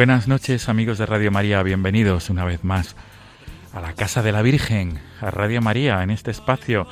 Buenas 0.00 0.28
noches 0.28 0.70
amigos 0.70 0.96
de 0.96 1.04
Radio 1.04 1.30
María, 1.30 1.62
bienvenidos 1.62 2.30
una 2.30 2.46
vez 2.46 2.64
más 2.64 2.96
a 3.74 3.82
la 3.82 3.92
Casa 3.92 4.22
de 4.22 4.32
la 4.32 4.40
Virgen, 4.40 4.98
a 5.20 5.30
Radio 5.30 5.60
María, 5.60 6.02
en 6.02 6.08
este 6.08 6.30
espacio 6.30 6.86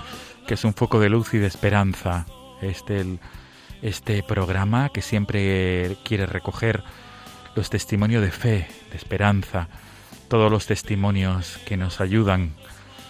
que 0.46 0.52
es 0.52 0.64
un 0.66 0.74
foco 0.74 1.00
de 1.00 1.08
luz 1.08 1.32
y 1.32 1.38
de 1.38 1.46
esperanza. 1.46 2.26
Este, 2.60 3.18
este 3.80 4.22
programa 4.22 4.90
que 4.90 5.00
siempre 5.00 5.96
quiere 6.04 6.26
recoger 6.26 6.84
los 7.54 7.70
testimonios 7.70 8.22
de 8.22 8.30
fe, 8.30 8.68
de 8.90 8.96
esperanza, 8.98 9.68
todos 10.28 10.52
los 10.52 10.66
testimonios 10.66 11.58
que 11.64 11.78
nos 11.78 12.02
ayudan, 12.02 12.52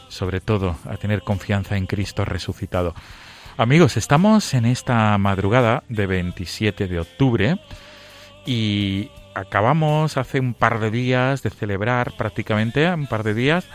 sobre 0.09 0.41
todo, 0.41 0.77
a 0.89 0.97
tener 0.97 1.23
confianza 1.23 1.77
en 1.77 1.87
Cristo 1.87 2.25
resucitado. 2.25 2.95
Amigos, 3.57 3.97
estamos 3.97 4.55
en 4.55 4.65
esta 4.65 5.19
madrugada 5.19 5.83
de 5.89 6.07
27 6.07 6.87
de 6.87 7.01
octubre 7.01 7.61
y 8.47 9.11
acabamos 9.39 10.17
hace 10.17 10.41
un 10.41 10.55
par 10.55 10.81
de 10.81 10.91
días 10.91 11.43
de 11.43 11.51
celebrar 11.51 12.13
prácticamente 12.17 12.93
un 12.93 13.07
par 13.07 13.23
de 13.23 13.35
días 13.35 13.67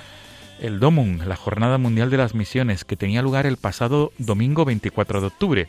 el 0.60 0.80
DOMUN, 0.80 1.28
la 1.28 1.36
Jornada 1.36 1.78
Mundial 1.78 2.10
de 2.10 2.18
las 2.18 2.36
Misiones, 2.36 2.86
que 2.86 2.96
tenía 2.96 3.22
lugar 3.22 3.46
el 3.46 3.58
pasado 3.58 4.12
domingo 4.18 4.66
24 4.66 5.22
de 5.22 5.28
octubre. 5.28 5.68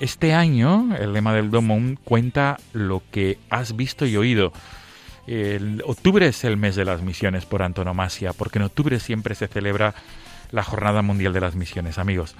Este 0.00 0.34
año 0.34 0.94
el 0.98 1.12
lema 1.12 1.32
del 1.32 1.50
DOMUN 1.50 1.98
cuenta 2.04 2.58
lo 2.72 3.02
que 3.10 3.38
has 3.48 3.76
visto 3.76 4.06
y 4.06 4.16
oído. 4.16 4.52
Octubre 5.86 6.26
es 6.26 6.44
el 6.44 6.56
mes 6.56 6.74
de 6.74 6.84
las 6.84 7.02
misiones 7.02 7.46
por 7.46 7.62
antonomasia, 7.62 8.32
porque 8.32 8.58
en 8.58 8.64
octubre 8.64 8.98
siempre 9.00 9.34
se 9.34 9.48
celebra 9.48 9.94
la 10.50 10.64
Jornada 10.64 11.02
Mundial 11.02 11.32
de 11.32 11.40
las 11.40 11.54
Misiones, 11.54 11.98
amigos. 11.98 12.34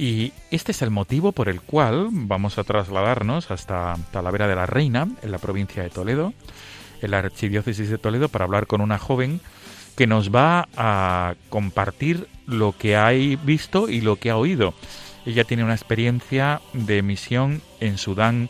Y 0.00 0.32
este 0.50 0.72
es 0.72 0.80
el 0.80 0.88
motivo 0.88 1.32
por 1.32 1.50
el 1.50 1.60
cual 1.60 2.08
vamos 2.10 2.56
a 2.56 2.64
trasladarnos 2.64 3.50
hasta 3.50 3.98
Talavera 4.10 4.48
de 4.48 4.54
la 4.54 4.64
Reina, 4.64 5.06
en 5.20 5.30
la 5.30 5.36
provincia 5.36 5.82
de 5.82 5.90
Toledo, 5.90 6.32
en 7.02 7.10
la 7.10 7.18
Archidiócesis 7.18 7.90
de 7.90 7.98
Toledo, 7.98 8.30
para 8.30 8.46
hablar 8.46 8.66
con 8.66 8.80
una 8.80 8.96
joven 8.96 9.42
que 9.98 10.06
nos 10.06 10.34
va 10.34 10.68
a 10.74 11.34
compartir 11.50 12.28
lo 12.46 12.72
que 12.72 12.96
ha 12.96 13.10
visto 13.10 13.90
y 13.90 14.00
lo 14.00 14.16
que 14.16 14.30
ha 14.30 14.38
oído. 14.38 14.72
Ella 15.26 15.44
tiene 15.44 15.64
una 15.64 15.74
experiencia 15.74 16.62
de 16.72 17.02
misión 17.02 17.60
en 17.80 17.98
Sudán 17.98 18.48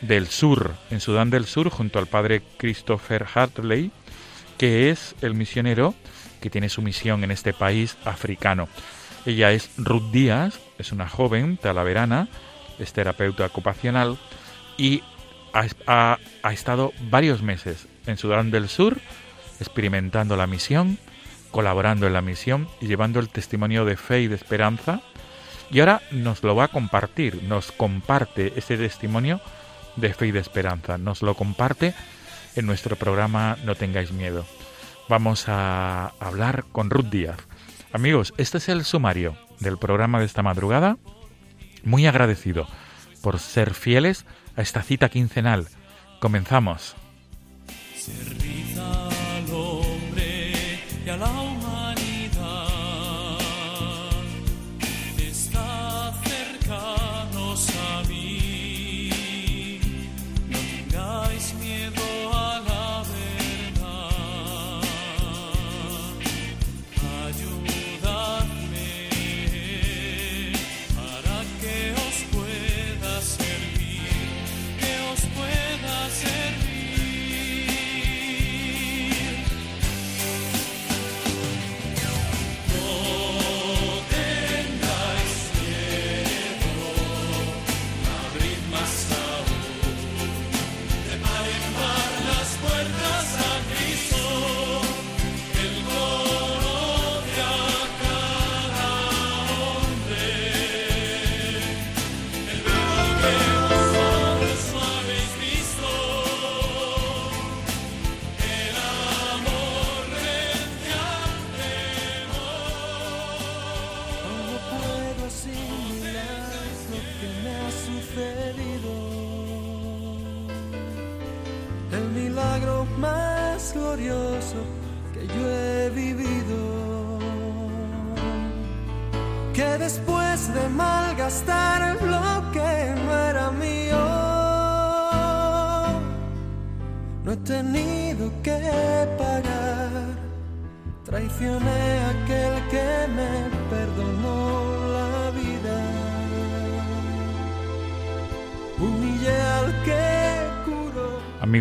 del 0.00 0.26
Sur, 0.26 0.74
en 0.90 1.00
Sudán 1.00 1.28
del 1.28 1.44
Sur, 1.44 1.68
junto 1.68 1.98
al 1.98 2.06
padre 2.06 2.40
Christopher 2.56 3.26
Hartley, 3.34 3.90
que 4.56 4.88
es 4.88 5.14
el 5.20 5.34
misionero 5.34 5.94
que 6.40 6.48
tiene 6.48 6.70
su 6.70 6.80
misión 6.80 7.24
en 7.24 7.30
este 7.30 7.52
país 7.52 7.98
africano. 8.06 8.70
Ella 9.26 9.52
es 9.52 9.68
Ruth 9.76 10.10
Díaz, 10.12 10.58
es 10.78 10.92
una 10.92 11.08
joven 11.08 11.56
talaverana, 11.56 12.28
es 12.78 12.92
terapeuta 12.92 13.46
ocupacional 13.46 14.18
y 14.76 15.02
ha, 15.52 15.66
ha- 15.86 16.18
ha 16.42 16.52
estado 16.52 16.92
varios 17.10 17.42
meses 17.42 17.88
en 18.06 18.16
Sudán 18.16 18.50
del 18.50 18.68
Sur 18.68 18.98
experimentando 19.60 20.36
la 20.36 20.46
misión, 20.46 20.98
colaborando 21.50 22.06
en 22.06 22.12
la 22.12 22.22
misión 22.22 22.68
y 22.80 22.86
llevando 22.86 23.18
el 23.20 23.28
testimonio 23.28 23.84
de 23.84 23.96
fe 23.96 24.20
y 24.22 24.28
de 24.28 24.36
esperanza. 24.36 25.00
Y 25.70 25.80
ahora 25.80 26.00
nos 26.12 26.42
lo 26.44 26.54
va 26.54 26.64
a 26.64 26.68
compartir, 26.68 27.42
nos 27.42 27.72
comparte 27.72 28.52
ese 28.56 28.76
testimonio 28.78 29.40
de 29.96 30.14
fe 30.14 30.28
y 30.28 30.30
de 30.30 30.38
esperanza, 30.40 30.96
nos 30.96 31.22
lo 31.22 31.34
comparte 31.34 31.92
en 32.56 32.66
nuestro 32.66 32.96
programa 32.96 33.56
No 33.64 33.74
tengáis 33.74 34.12
miedo. 34.12 34.46
Vamos 35.08 35.48
a 35.48 36.12
hablar 36.20 36.64
con 36.70 36.88
Ruth 36.90 37.06
Díaz. 37.06 37.36
Amigos, 37.92 38.34
este 38.36 38.58
es 38.58 38.68
el 38.68 38.84
sumario 38.84 39.36
del 39.60 39.78
programa 39.78 40.18
de 40.18 40.26
esta 40.26 40.42
madrugada. 40.42 40.98
Muy 41.84 42.06
agradecido 42.06 42.66
por 43.22 43.38
ser 43.38 43.72
fieles 43.72 44.26
a 44.56 44.62
esta 44.62 44.82
cita 44.82 45.08
quincenal. 45.08 45.68
Comenzamos. 46.20 46.96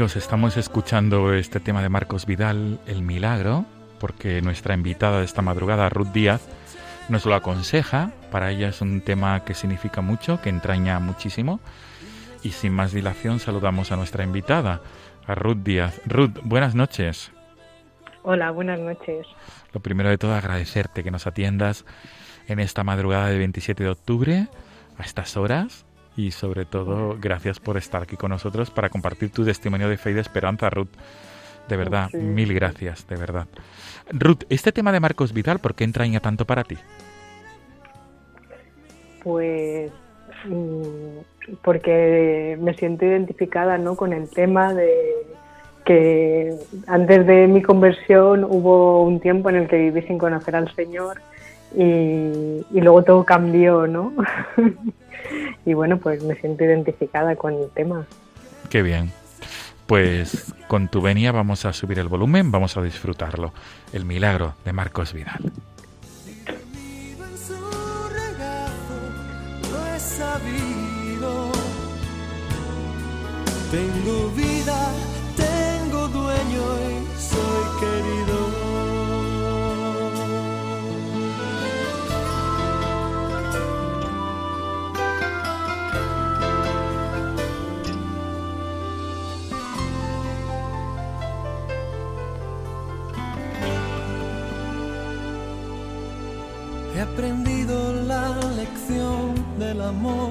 Amigos, 0.08 0.24
estamos 0.24 0.56
escuchando 0.56 1.34
este 1.34 1.60
tema 1.60 1.82
de 1.82 1.90
Marcos 1.90 2.26
Vidal, 2.26 2.80
El 2.88 3.02
Milagro, 3.02 3.66
porque 4.00 4.42
nuestra 4.42 4.74
invitada 4.74 5.20
de 5.20 5.26
esta 5.26 5.42
madrugada, 5.42 5.90
Ruth 5.90 6.14
Díaz, 6.14 6.48
nos 7.10 7.26
lo 7.26 7.36
aconseja. 7.36 8.14
Para 8.32 8.52
ella 8.52 8.70
es 8.70 8.80
un 8.80 9.02
tema 9.02 9.44
que 9.44 9.54
significa 9.54 10.00
mucho, 10.00 10.40
que 10.40 10.48
entraña 10.48 10.98
muchísimo. 11.00 11.60
Y 12.42 12.52
sin 12.52 12.72
más 12.72 12.94
dilación 12.94 13.42
saludamos 13.42 13.92
a 13.92 13.98
nuestra 13.98 14.24
invitada, 14.24 14.80
a 15.26 15.36
Ruth 15.36 15.58
Díaz. 15.58 16.00
Ruth, 16.06 16.40
buenas 16.42 16.74
noches. 16.74 17.34
Hola, 18.24 18.52
buenas 18.52 18.80
noches. 18.80 19.28
Lo 19.74 19.82
primero 19.82 20.08
de 20.08 20.18
todo, 20.18 20.36
agradecerte 20.36 21.04
que 21.04 21.12
nos 21.12 21.28
atiendas 21.28 21.84
en 22.48 22.60
esta 22.60 22.86
madrugada 22.86 23.28
del 23.28 23.40
27 23.40 23.84
de 23.84 23.90
octubre, 23.90 24.48
a 24.98 25.04
estas 25.04 25.36
horas, 25.36 25.86
y 26.18 26.32
sobre 26.32 26.66
todo, 26.66 27.16
gracias 27.22 27.60
por 27.60 27.78
estar 27.78 28.02
aquí 28.02 28.18
con 28.18 28.32
nosotros 28.32 28.72
para 28.72 28.90
compartir 28.90 29.30
tu 29.30 29.46
testimonio 29.46 29.88
de 29.88 29.98
fe 29.98 30.10
y 30.10 30.14
de 30.14 30.22
esperanza, 30.22 30.70
Ruth. 30.70 30.90
De 31.70 31.78
verdad, 31.78 32.12
mil 32.14 32.54
gracias, 32.54 33.08
de 33.08 33.18
verdad. 33.18 33.46
Ruth, 34.12 34.44
este 34.50 34.72
tema 34.72 34.92
de 34.92 35.00
Marcos 35.00 35.32
Vidal, 35.32 35.60
¿por 35.60 35.76
qué 35.76 35.84
entraña 35.84 36.20
tanto 36.20 36.46
para 36.46 36.64
ti? 36.64 36.78
Pues 39.24 39.92
mm, 40.46 41.56
porque 41.62 42.58
me 42.60 42.74
siento 42.74 43.06
identificada 43.06 43.78
¿no? 43.78 43.96
con 43.96 44.12
el 44.12 44.28
tema 44.30 44.74
de 44.74 44.92
que 45.86 46.56
antes 46.88 47.28
de 47.28 47.48
mi 47.48 47.62
conversión 47.62 48.44
hubo 48.44 49.04
un 49.04 49.20
tiempo 49.20 49.50
en 49.50 49.58
el 49.58 49.68
que 49.68 49.78
viví 49.78 50.02
sin 50.02 50.18
conocer 50.18 50.56
al 50.56 50.74
Señor 50.74 51.22
y, 51.76 52.64
luego 52.72 53.04
todo 53.04 53.24
cambió, 53.24 53.88
¿no? 53.88 54.14
y 55.68 55.74
bueno, 55.74 55.98
pues 55.98 56.24
me 56.24 56.34
siento 56.36 56.64
identificada 56.64 57.36
con 57.36 57.54
el 57.54 57.70
tema. 57.72 58.08
Qué 58.70 58.82
bien. 58.82 59.12
Pues 59.86 60.54
con 60.70 60.88
tu 60.88 61.02
venia 61.02 61.34
vamos 61.34 61.66
a 61.66 61.74
subir 61.74 62.00
el 62.00 62.08
volumen, 62.08 62.52
vamos 62.52 62.78
a 62.78 62.82
disfrutarlo. 62.82 63.52
El 63.92 64.06
milagro 64.06 64.56
de 64.64 64.72
Marcos 64.72 65.12
Vidal. 65.12 65.52
Tengo 73.70 74.30
vida 74.30 74.94
aprendido 97.18 97.94
la 98.04 98.30
lección 98.56 99.34
del 99.58 99.82
amor 99.82 100.30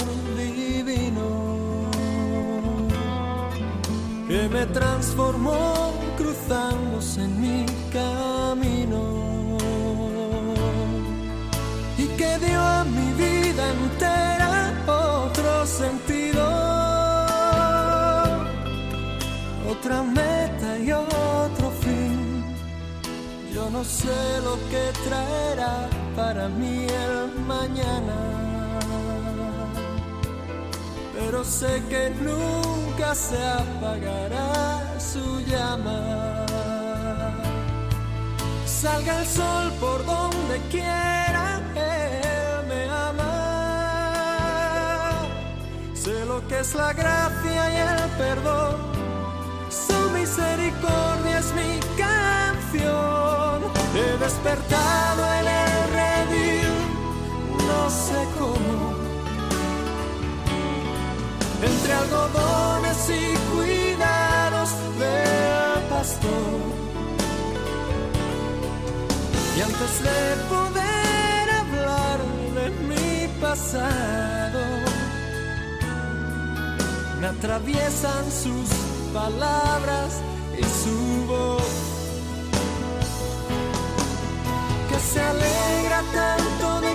que 4.28 4.48
me 4.48 4.66
transformó 4.66 5.92
cruzándose 6.16 7.24
en 7.24 7.40
mi 7.40 7.66
camino 7.92 9.02
y 11.98 12.06
que 12.18 12.38
dio 12.38 12.60
a 12.60 12.84
mi 12.84 13.12
vida 13.14 13.64
entera 13.72 14.72
otro 14.86 15.66
sentido, 15.66 16.44
otra 19.68 20.02
meta 20.04 20.78
y 20.78 20.92
otro 20.92 21.70
fin. 21.82 22.44
Yo 23.52 23.70
no 23.70 23.82
sé 23.82 24.40
lo 24.44 24.54
que 24.70 24.92
traerá 25.08 26.05
para 26.16 26.48
mí 26.48 26.86
el 26.86 27.40
mañana 27.46 28.36
pero 31.26 31.44
sé 31.44 31.82
que 31.88 32.10
nunca 32.20 33.14
se 33.14 33.36
apagará 33.36 35.00
su 35.00 35.40
llama. 35.40 36.46
Salga 38.64 39.20
el 39.20 39.26
sol 39.26 39.72
por 39.80 40.04
donde 40.04 40.60
quiera, 40.70 41.60
Él 41.74 42.66
me 42.68 42.88
ama. 43.08 43.32
Sé 45.94 46.24
lo 46.26 46.46
que 46.46 46.60
es 46.60 46.74
la 46.74 46.92
gracia 46.92 47.70
y 47.74 47.76
el 47.76 48.10
perdón, 48.18 48.76
su 49.70 50.10
misericordia 50.10 51.38
es 51.38 51.52
mi 51.54 51.80
canción. 51.96 53.62
He 53.96 54.18
despertado 54.18 55.32
el 55.40 55.65
entre 61.62 61.92
algodones 61.92 63.10
y 63.10 63.36
cuidados 63.54 64.70
del 64.98 65.82
pastor. 65.88 66.58
Y 69.56 69.60
antes 69.60 70.02
de 70.02 70.18
poder 70.48 71.50
hablar 71.62 72.18
de 72.56 72.70
mi 72.88 73.40
pasado, 73.40 74.62
me 77.20 77.26
atraviesan 77.28 78.24
sus 78.32 78.68
palabras 79.14 80.20
y 80.58 80.64
su 80.64 81.26
voz. 81.28 81.62
Que 84.90 84.98
se 84.98 85.20
alegra 85.20 86.02
tanto 86.12 86.80
de 86.80 86.85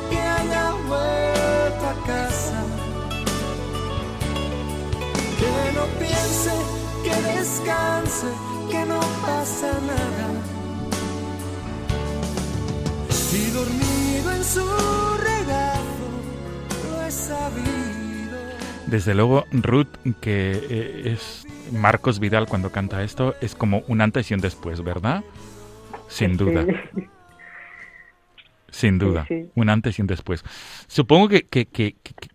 casa 2.05 2.63
que 5.39 5.73
no 5.73 5.85
piense, 5.99 6.51
que 7.03 7.37
descanse, 7.37 8.27
que 8.69 8.85
no 8.85 8.99
pasa 9.25 9.71
nada. 9.81 10.27
Y 13.33 13.49
dormido 13.51 14.31
en 14.33 14.43
su 14.43 14.65
regazo, 15.17 15.81
lo 16.91 17.01
he 17.05 17.11
sabido. 17.11 18.37
Desde 18.87 19.15
luego, 19.15 19.45
Ruth, 19.51 19.87
que 20.19 20.51
eh, 20.69 21.13
es 21.13 21.45
Marcos 21.71 22.19
Vidal 22.19 22.47
cuando 22.47 22.71
canta 22.71 23.03
esto, 23.03 23.35
es 23.41 23.55
como 23.55 23.83
un 23.87 24.01
antes 24.01 24.29
y 24.31 24.33
un 24.33 24.41
después, 24.41 24.83
¿verdad? 24.83 25.23
Sin 26.07 26.37
duda. 26.37 26.65
Sin 28.71 28.97
duda, 28.97 29.27
un 29.55 29.69
antes 29.69 29.99
y 29.99 30.01
un 30.01 30.07
después. 30.07 30.43
Supongo 30.87 31.27
que, 31.27 31.45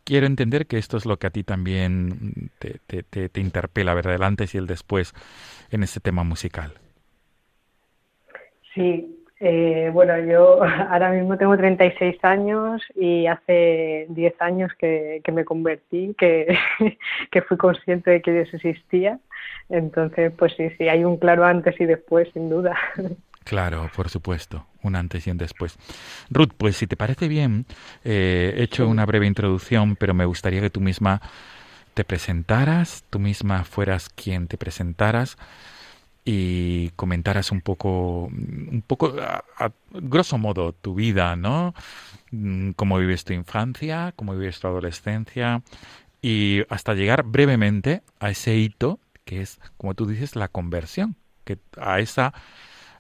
quiero 0.04 0.26
entender 0.26 0.66
que 0.66 0.78
esto 0.78 0.98
es 0.98 1.06
lo 1.06 1.16
que 1.18 1.26
a 1.26 1.30
ti 1.30 1.42
también 1.42 2.50
te, 2.58 3.02
te, 3.02 3.40
interpela, 3.40 3.94
¿verdad? 3.94 4.14
El 4.14 4.22
antes 4.22 4.54
y 4.54 4.58
el 4.58 4.66
después 4.66 5.14
en 5.70 5.82
este 5.82 5.98
tema 5.98 6.24
musical. 6.24 6.74
Sí, 8.74 9.24
eh, 9.40 9.90
bueno, 9.92 10.18
yo 10.18 10.62
ahora 10.90 11.10
mismo 11.10 11.38
tengo 11.38 11.56
36 11.56 12.22
años 12.22 12.82
y 12.94 13.26
hace 13.26 14.06
10 14.10 14.34
años 14.40 14.72
que, 14.78 15.22
me 15.32 15.46
convertí, 15.46 16.14
que, 16.18 16.58
que 17.30 17.42
fui 17.42 17.56
consciente 17.56 18.10
de 18.10 18.22
que 18.22 18.32
Dios 18.32 18.52
existía. 18.52 19.18
Entonces, 19.70 20.32
pues 20.36 20.52
sí, 20.56 20.68
sí, 20.76 20.88
hay 20.88 21.04
un 21.04 21.16
claro 21.16 21.44
antes 21.44 21.80
y 21.80 21.86
después, 21.86 22.28
sin 22.34 22.50
duda. 22.50 22.76
Claro, 23.46 23.88
por 23.94 24.08
supuesto, 24.08 24.66
un 24.86 24.96
antes 24.96 25.26
y 25.26 25.30
un 25.30 25.38
después. 25.38 25.76
Ruth, 26.30 26.52
pues 26.56 26.76
si 26.76 26.86
te 26.86 26.96
parece 26.96 27.28
bien, 27.28 27.66
eh, 28.04 28.54
he 28.56 28.62
hecho 28.62 28.88
una 28.88 29.06
breve 29.06 29.26
introducción, 29.26 29.96
pero 29.96 30.14
me 30.14 30.24
gustaría 30.24 30.60
que 30.60 30.70
tú 30.70 30.80
misma 30.80 31.20
te 31.94 32.04
presentaras, 32.04 33.04
tú 33.10 33.18
misma 33.18 33.64
fueras 33.64 34.08
quien 34.08 34.48
te 34.48 34.58
presentaras 34.58 35.38
y 36.24 36.90
comentaras 36.90 37.52
un 37.52 37.60
poco, 37.60 38.24
un 38.26 38.82
poco, 38.86 39.14
a, 39.18 39.70
grosso 39.92 40.38
modo, 40.38 40.72
tu 40.72 40.94
vida, 40.94 41.36
¿no? 41.36 41.74
Mm, 42.32 42.72
cómo 42.72 42.98
vives 42.98 43.24
tu 43.24 43.32
infancia, 43.32 44.12
cómo 44.16 44.34
vives 44.34 44.60
tu 44.60 44.66
adolescencia 44.66 45.62
y 46.20 46.62
hasta 46.68 46.94
llegar 46.94 47.22
brevemente 47.22 48.02
a 48.18 48.30
ese 48.30 48.56
hito 48.56 48.98
que 49.24 49.42
es, 49.42 49.58
como 49.76 49.94
tú 49.94 50.06
dices, 50.06 50.36
la 50.36 50.48
conversión, 50.48 51.16
que 51.44 51.58
a 51.78 52.00
esa 52.00 52.32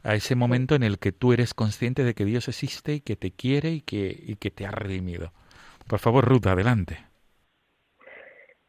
a 0.06 0.14
ese 0.14 0.36
momento 0.36 0.76
en 0.76 0.84
el 0.84 0.98
que 0.98 1.10
tú 1.10 1.32
eres 1.32 1.52
consciente 1.52 2.04
de 2.04 2.14
que 2.14 2.24
Dios 2.24 2.46
existe 2.48 2.94
y 2.94 3.00
que 3.00 3.16
te 3.16 3.32
quiere 3.32 3.70
y 3.70 3.80
que, 3.80 4.16
y 4.18 4.36
que 4.36 4.50
te 4.52 4.64
ha 4.64 4.70
redimido. 4.70 5.32
Por 5.88 5.98
favor, 5.98 6.24
Ruth, 6.24 6.46
adelante. 6.46 6.98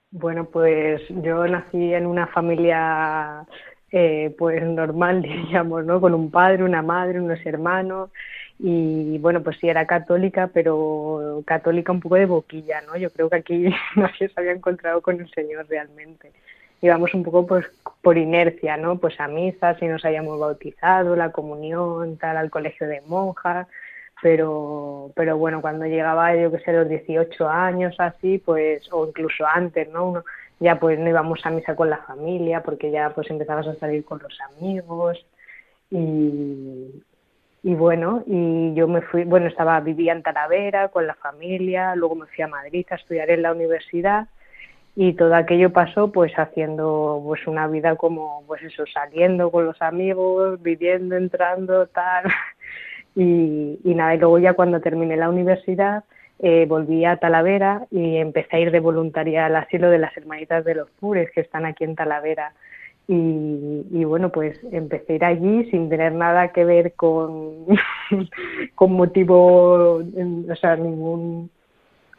Bueno, 0.09 0.45
pues 0.45 1.01
yo 1.09 1.47
nací 1.47 1.93
en 1.93 2.07
una 2.07 2.27
familia 2.27 3.45
eh, 3.91 4.35
pues 4.37 4.63
normal, 4.63 5.21
diríamos, 5.23 5.85
¿no? 5.85 6.01
Con 6.01 6.15
un 6.15 6.31
padre, 6.31 6.63
una 6.63 6.81
madre, 6.81 7.21
unos 7.21 7.45
hermanos 7.45 8.09
y 8.59 9.19
bueno, 9.19 9.43
pues 9.43 9.57
sí 9.61 9.69
era 9.69 9.85
católica, 9.85 10.49
pero 10.51 11.43
católica 11.45 11.91
un 11.91 11.99
poco 11.99 12.15
de 12.15 12.25
boquilla, 12.25 12.81
¿no? 12.81 12.97
Yo 12.97 13.11
creo 13.11 13.29
que 13.29 13.35
aquí 13.35 13.65
nadie 13.95 14.29
se 14.29 14.33
había 14.35 14.53
encontrado 14.53 15.01
con 15.01 15.19
el 15.21 15.29
Señor 15.31 15.67
realmente. 15.69 16.31
Íbamos 16.81 17.13
un 17.13 17.23
poco 17.23 17.45
pues 17.47 17.65
por 18.01 18.17
inercia, 18.17 18.77
¿no? 18.77 18.97
Pues 18.97 19.19
a 19.19 19.27
misa, 19.27 19.75
si 19.79 19.85
nos 19.87 20.05
hayamos 20.05 20.39
bautizado, 20.39 21.15
la 21.15 21.31
comunión, 21.31 22.17
tal, 22.17 22.37
al 22.37 22.49
colegio 22.49 22.87
de 22.87 23.01
monjas, 23.01 23.67
pero, 24.21 25.11
pero 25.15 25.37
bueno, 25.37 25.61
cuando 25.61 25.85
llegaba 25.85 26.35
yo 26.35 26.51
que 26.51 26.59
sé, 26.59 26.73
los 26.73 26.89
18 26.89 27.49
años 27.49 27.95
así, 27.99 28.39
pues, 28.39 28.87
o 28.91 29.07
incluso 29.07 29.45
antes, 29.45 29.89
¿no? 29.89 30.09
Uno, 30.09 30.23
ya 30.59 30.79
pues 30.79 30.97
no 30.99 31.09
íbamos 31.09 31.45
a 31.45 31.51
misa 31.51 31.75
con 31.75 31.89
la 31.89 31.97
familia 31.97 32.63
porque 32.63 32.89
ya 32.91 33.11
pues 33.11 33.29
empezabas 33.29 33.67
a 33.67 33.75
salir 33.75 34.03
con 34.03 34.19
los 34.19 34.39
amigos 34.41 35.23
y, 35.91 37.03
y 37.63 37.75
bueno, 37.75 38.23
y 38.25 38.73
yo 38.73 38.87
me 38.87 39.01
fui, 39.01 39.23
bueno, 39.23 39.47
estaba, 39.47 39.79
vivía 39.81 40.13
en 40.13 40.23
Talavera 40.23 40.89
con 40.89 41.05
la 41.05 41.15
familia, 41.15 41.95
luego 41.95 42.15
me 42.15 42.25
fui 42.27 42.43
a 42.43 42.47
Madrid 42.47 42.85
a 42.89 42.95
estudiar 42.95 43.29
en 43.29 43.43
la 43.43 43.51
universidad 43.51 44.27
y 44.99 45.13
todo 45.13 45.35
aquello 45.35 45.71
pasó 45.71 46.11
pues 46.11 46.33
haciendo 46.37 47.21
pues 47.23 47.45
una 47.45 47.67
vida 47.67 47.95
como 47.95 48.43
pues 48.47 48.63
eso, 48.63 48.83
saliendo 48.91 49.51
con 49.51 49.67
los 49.67 49.79
amigos, 49.79 50.61
viviendo, 50.61 51.15
entrando, 51.15 51.87
tal. 51.87 52.25
Y, 53.19 53.79
y 53.83 53.95
nada, 53.95 54.13
y 54.13 54.19
luego 54.19 54.37
ya 54.37 54.53
cuando 54.53 54.79
terminé 54.79 55.17
la 55.17 55.29
universidad 55.29 56.03
eh, 56.39 56.67
volví 56.69 57.03
a 57.03 57.17
Talavera 57.17 57.87
y 57.89 58.17
empecé 58.17 58.57
a 58.57 58.59
ir 58.59 58.71
de 58.71 58.79
voluntaria 58.79 59.47
al 59.47 59.55
asilo 59.55 59.89
de 59.89 59.97
las 59.97 60.15
Hermanitas 60.15 60.63
de 60.65 60.75
los 60.75 60.89
Pures 60.91 61.31
que 61.31 61.41
están 61.41 61.65
aquí 61.65 61.83
en 61.83 61.95
Talavera. 61.95 62.53
Y, 63.09 64.03
bueno, 64.03 64.31
pues 64.31 64.59
empecé 64.71 65.13
a 65.13 65.15
ir 65.15 65.25
allí 65.25 65.71
sin 65.71 65.89
tener 65.89 66.11
nada 66.11 66.49
que 66.49 66.65
ver 66.65 66.93
con, 66.93 67.65
con 68.75 68.91
motivo, 68.93 70.03
o 70.03 70.55
sea, 70.59 70.75
ningún, 70.75 71.49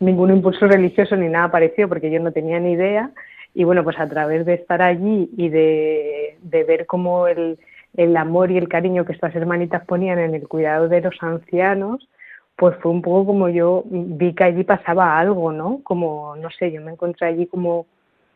ningún 0.00 0.30
impulso 0.30 0.66
religioso 0.66 1.16
ni 1.16 1.28
nada 1.28 1.50
parecido, 1.50 1.88
porque 1.88 2.10
yo 2.10 2.20
no 2.20 2.32
tenía 2.32 2.60
ni 2.60 2.72
idea. 2.72 3.10
Y 3.54 3.64
bueno, 3.64 3.82
pues 3.84 3.98
a 3.98 4.08
través 4.08 4.46
de 4.46 4.54
estar 4.54 4.82
allí 4.82 5.30
y 5.36 5.48
de, 5.48 6.36
de 6.42 6.64
ver 6.64 6.86
cómo 6.86 7.26
el, 7.26 7.58
el 7.96 8.16
amor 8.16 8.50
y 8.50 8.58
el 8.58 8.68
cariño 8.68 9.04
que 9.04 9.12
estas 9.12 9.34
hermanitas 9.34 9.84
ponían 9.84 10.18
en 10.18 10.34
el 10.34 10.46
cuidado 10.46 10.88
de 10.88 11.00
los 11.00 11.16
ancianos, 11.20 12.08
pues 12.56 12.76
fue 12.78 12.90
un 12.90 13.02
poco 13.02 13.26
como 13.26 13.48
yo 13.48 13.84
vi 13.86 14.34
que 14.34 14.44
allí 14.44 14.64
pasaba 14.64 15.18
algo, 15.18 15.52
¿no? 15.52 15.80
Como, 15.84 16.36
no 16.36 16.50
sé, 16.50 16.72
yo 16.72 16.80
me 16.80 16.92
encontré 16.92 17.26
allí 17.26 17.46
como, 17.46 17.86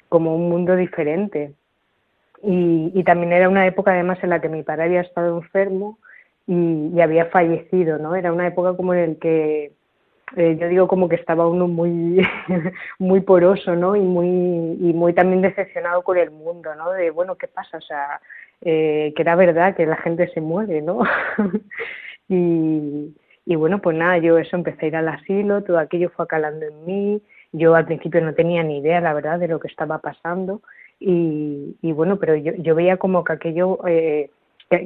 como 0.08 0.34
un 0.34 0.48
mundo 0.48 0.76
diferente. 0.76 1.54
Y, 2.42 3.02
también 3.04 3.32
era 3.32 3.48
una 3.48 3.66
época 3.66 3.92
además 3.92 4.18
en 4.22 4.30
la 4.30 4.40
que 4.40 4.48
mi 4.48 4.62
padre 4.64 4.84
había 4.84 5.00
estado 5.00 5.38
enfermo 5.38 5.98
y, 6.46 7.00
había 7.00 7.26
fallecido, 7.26 7.98
¿no? 7.98 8.16
Era 8.16 8.32
una 8.32 8.46
época 8.48 8.76
como 8.76 8.94
en 8.94 9.12
la 9.14 9.18
que 9.20 9.72
eh, 10.36 10.56
yo 10.60 10.68
digo 10.68 10.88
como 10.88 11.08
que 11.08 11.16
estaba 11.16 11.46
uno 11.46 11.68
muy 11.68 12.20
muy 12.98 13.20
poroso, 13.20 13.76
¿no? 13.76 13.96
Y 13.96 14.00
muy 14.00 14.26
y 14.28 14.92
muy 14.94 15.12
también 15.12 15.42
decepcionado 15.42 16.02
con 16.02 16.18
el 16.18 16.30
mundo, 16.30 16.74
¿no? 16.74 16.92
De 16.92 17.10
bueno, 17.10 17.36
¿qué 17.36 17.48
pasa? 17.48 17.78
O 17.78 17.80
sea, 17.80 18.20
eh, 18.60 19.12
que 19.16 19.22
era 19.22 19.36
verdad 19.36 19.76
que 19.76 19.86
la 19.86 19.96
gente 19.96 20.28
se 20.28 20.40
muere, 20.40 20.82
¿no? 20.82 21.02
y, 22.28 23.14
y 23.44 23.56
bueno, 23.56 23.80
pues 23.80 23.96
nada, 23.96 24.18
yo 24.18 24.38
eso 24.38 24.56
empecé 24.56 24.86
a 24.86 24.88
ir 24.88 24.96
al 24.96 25.08
asilo, 25.08 25.62
todo 25.62 25.78
aquello 25.78 26.10
fue 26.10 26.26
calando 26.26 26.66
en 26.66 26.84
mí, 26.84 27.22
yo 27.52 27.74
al 27.74 27.86
principio 27.86 28.20
no 28.20 28.34
tenía 28.34 28.62
ni 28.62 28.78
idea, 28.78 29.00
la 29.00 29.14
verdad, 29.14 29.38
de 29.38 29.48
lo 29.48 29.60
que 29.60 29.68
estaba 29.68 29.98
pasando 29.98 30.62
y, 31.04 31.92
bueno, 31.92 32.16
pero 32.18 32.36
yo, 32.36 32.52
yo 32.58 32.74
veía 32.74 32.96
como 32.96 33.24
que 33.24 33.32
aquello, 33.32 33.78
eh, 33.86 34.30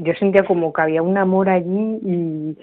yo 0.00 0.14
sentía 0.14 0.44
como 0.44 0.72
que 0.72 0.82
había 0.82 1.02
un 1.02 1.18
amor 1.18 1.48
allí 1.48 2.00
y, 2.02 2.58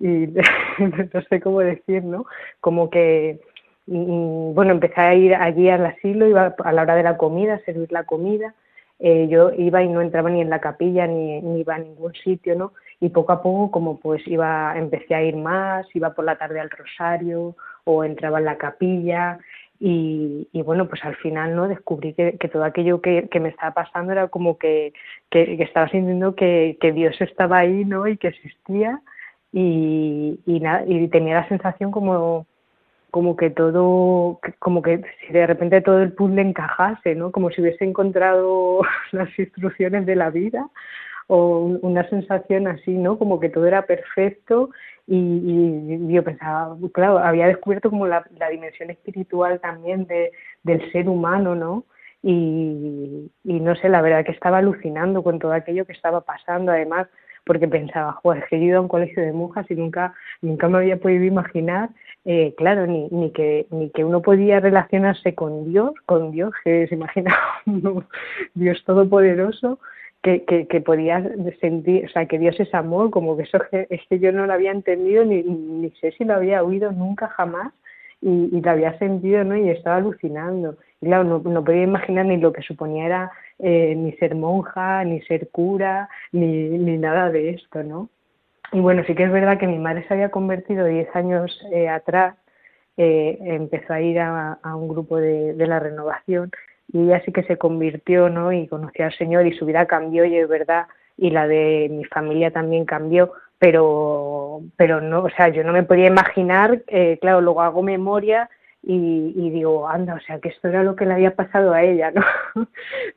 no 0.78 1.22
sé 1.28 1.40
cómo 1.40 1.60
decir, 1.60 2.02
¿no? 2.04 2.26
Como 2.60 2.90
que, 2.90 3.40
bueno, 3.86 4.72
empecé 4.72 5.00
a 5.00 5.14
ir 5.14 5.34
allí 5.34 5.68
al 5.68 5.84
asilo, 5.86 6.26
iba 6.26 6.54
a 6.58 6.72
la 6.72 6.82
hora 6.82 6.96
de 6.96 7.02
la 7.02 7.16
comida, 7.16 7.54
a 7.54 7.64
servir 7.64 7.92
la 7.92 8.04
comida, 8.04 8.54
eh, 8.98 9.28
yo 9.28 9.50
iba 9.52 9.82
y 9.82 9.88
no 9.88 10.00
entraba 10.00 10.30
ni 10.30 10.40
en 10.40 10.50
la 10.50 10.60
capilla 10.60 11.06
ni, 11.06 11.40
ni 11.40 11.60
iba 11.60 11.74
a 11.74 11.78
ningún 11.78 12.14
sitio, 12.14 12.54
¿no? 12.54 12.72
Y 13.00 13.10
poco 13.10 13.32
a 13.32 13.42
poco, 13.42 13.70
como 13.70 13.98
pues 13.98 14.26
iba, 14.26 14.74
empecé 14.76 15.14
a 15.14 15.22
ir 15.22 15.36
más, 15.36 15.86
iba 15.94 16.14
por 16.14 16.24
la 16.24 16.36
tarde 16.36 16.60
al 16.60 16.70
rosario 16.70 17.56
o 17.84 18.04
entraba 18.04 18.38
en 18.38 18.44
la 18.44 18.58
capilla 18.58 19.38
y, 19.82 20.46
bueno, 20.62 20.88
pues 20.88 21.02
al 21.06 21.16
final 21.16 21.56
no 21.56 21.66
descubrí 21.66 22.12
que, 22.12 22.32
todo 22.52 22.64
aquello 22.64 23.00
que, 23.00 23.28
me 23.40 23.48
estaba 23.48 23.72
pasando 23.72 24.12
era 24.12 24.28
como 24.28 24.58
que, 24.58 24.92
que, 25.30 25.54
estaba 25.62 25.88
sintiendo 25.88 26.34
que, 26.34 26.76
Dios 26.94 27.18
estaba 27.20 27.58
ahí 27.58 27.86
¿no? 27.86 28.06
y 28.06 28.18
que 28.18 28.28
existía 28.28 29.00
y, 29.52 30.40
y, 30.46 30.62
y 30.86 31.08
tenía 31.08 31.36
la 31.36 31.48
sensación 31.48 31.90
como, 31.90 32.46
como 33.10 33.36
que 33.36 33.50
todo, 33.50 34.40
como 34.58 34.82
que 34.82 35.02
si 35.20 35.32
de 35.32 35.46
repente 35.46 35.80
todo 35.80 36.02
el 36.02 36.12
puzzle 36.12 36.42
encajase, 36.42 37.14
¿no? 37.14 37.32
Como 37.32 37.50
si 37.50 37.60
hubiese 37.60 37.84
encontrado 37.84 38.82
las 39.12 39.36
instrucciones 39.38 40.06
de 40.06 40.16
la 40.16 40.30
vida 40.30 40.68
o 41.26 41.78
una 41.82 42.08
sensación 42.08 42.66
así, 42.66 42.90
¿no? 42.92 43.16
Como 43.18 43.38
que 43.38 43.48
todo 43.50 43.66
era 43.66 43.82
perfecto 43.86 44.70
y, 45.06 46.12
yo 46.12 46.24
pensaba, 46.24 46.76
claro, 46.92 47.18
había 47.18 47.46
descubierto 47.46 47.90
como 47.90 48.06
la, 48.06 48.24
dimensión 48.50 48.90
espiritual 48.90 49.60
también 49.60 50.06
de, 50.06 50.32
del 50.62 50.90
ser 50.92 51.08
humano, 51.08 51.54
¿no? 51.54 51.84
Y, 52.22 53.30
no 53.44 53.74
sé, 53.76 53.88
la 53.88 54.02
verdad 54.02 54.24
que 54.24 54.32
estaba 54.32 54.58
alucinando 54.58 55.22
con 55.22 55.38
todo 55.38 55.52
aquello 55.52 55.84
que 55.84 55.92
estaba 55.92 56.20
pasando, 56.20 56.72
además, 56.72 57.08
porque 57.44 57.68
pensaba, 57.68 58.12
joder, 58.22 58.44
que 58.48 58.58
yo 58.58 58.66
ido 58.66 58.78
a 58.78 58.82
un 58.82 58.88
colegio 58.88 59.22
de 59.22 59.32
monjas 59.32 59.70
y 59.70 59.74
nunca, 59.74 60.14
nunca 60.42 60.68
me 60.68 60.78
había 60.78 60.98
podido 60.98 61.24
imaginar, 61.24 61.90
eh, 62.24 62.54
claro, 62.56 62.86
ni, 62.86 63.08
ni, 63.10 63.30
que, 63.30 63.66
ni 63.70 63.90
que 63.90 64.04
uno 64.04 64.22
podía 64.22 64.60
relacionarse 64.60 65.34
con 65.34 65.70
Dios, 65.70 65.92
con 66.06 66.30
Dios, 66.30 66.52
que 66.64 66.86
se 66.86 66.94
imagina 66.94 67.36
Dios 68.54 68.82
todopoderoso, 68.84 69.78
que, 70.22 70.44
que, 70.44 70.66
que 70.66 70.80
podías 70.80 71.24
sentir, 71.60 72.04
o 72.04 72.08
sea, 72.08 72.26
que 72.26 72.38
Dios 72.38 72.58
es 72.60 72.74
amor, 72.74 73.10
como 73.10 73.36
que 73.36 73.44
eso 73.44 73.58
es 73.72 74.00
que 74.08 74.18
yo 74.18 74.32
no 74.32 74.46
lo 74.46 74.52
había 74.52 74.70
entendido 74.70 75.24
ni, 75.24 75.42
ni 75.42 75.90
sé 75.92 76.12
si 76.12 76.24
lo 76.24 76.34
había 76.34 76.62
oído 76.62 76.92
nunca 76.92 77.28
jamás 77.28 77.72
y, 78.22 78.60
lo 78.60 78.70
había 78.70 78.98
sentido, 78.98 79.44
¿no? 79.44 79.56
Y 79.56 79.70
estaba 79.70 79.96
alucinando. 79.96 80.76
Y 81.00 81.06
claro, 81.06 81.24
no, 81.24 81.64
podía 81.64 81.82
imaginar 81.82 82.26
ni 82.26 82.36
lo 82.36 82.52
que 82.52 82.62
suponía 82.62 83.06
era 83.06 83.32
eh, 83.58 83.94
ni 83.96 84.12
ser 84.12 84.34
monja, 84.34 85.04
ni 85.04 85.20
ser 85.22 85.48
cura, 85.50 86.08
ni, 86.32 86.46
ni 86.46 86.98
nada 86.98 87.30
de 87.30 87.50
esto, 87.50 87.82
¿no? 87.82 88.08
Y 88.72 88.80
bueno, 88.80 89.02
sí 89.06 89.14
que 89.14 89.24
es 89.24 89.32
verdad 89.32 89.58
que 89.58 89.66
mi 89.66 89.78
madre 89.78 90.06
se 90.06 90.14
había 90.14 90.30
convertido 90.30 90.86
10 90.86 91.14
años 91.16 91.60
eh, 91.72 91.88
atrás, 91.88 92.36
eh, 92.96 93.38
empezó 93.40 93.94
a 93.94 94.00
ir 94.00 94.20
a, 94.20 94.58
a 94.62 94.76
un 94.76 94.88
grupo 94.88 95.16
de, 95.16 95.54
de 95.54 95.66
la 95.66 95.80
renovación 95.80 96.50
y 96.92 97.04
ella 97.04 97.22
sí 97.24 97.32
que 97.32 97.42
se 97.44 97.56
convirtió, 97.56 98.28
¿no? 98.28 98.52
Y 98.52 98.68
conoció 98.68 99.06
al 99.06 99.16
Señor 99.16 99.46
y 99.46 99.56
su 99.56 99.64
vida 99.66 99.86
cambió 99.86 100.24
y 100.24 100.36
es 100.36 100.48
verdad, 100.48 100.86
y 101.16 101.30
la 101.30 101.46
de 101.48 101.88
mi 101.90 102.04
familia 102.04 102.50
también 102.50 102.84
cambió, 102.84 103.32
pero, 103.60 104.62
pero 104.76 105.02
no, 105.02 105.24
o 105.24 105.30
sea, 105.30 105.48
yo 105.48 105.62
no 105.62 105.72
me 105.72 105.82
podía 105.82 106.06
imaginar, 106.06 106.82
eh, 106.86 107.18
claro, 107.20 107.42
luego 107.42 107.60
hago 107.60 107.82
memoria 107.82 108.48
y, 108.82 109.34
y, 109.36 109.50
digo, 109.50 109.86
anda, 109.86 110.14
o 110.14 110.20
sea, 110.20 110.40
que 110.40 110.48
esto 110.48 110.68
era 110.68 110.82
lo 110.82 110.96
que 110.96 111.04
le 111.04 111.12
había 111.12 111.36
pasado 111.36 111.74
a 111.74 111.82
ella, 111.82 112.10
¿no? 112.54 112.66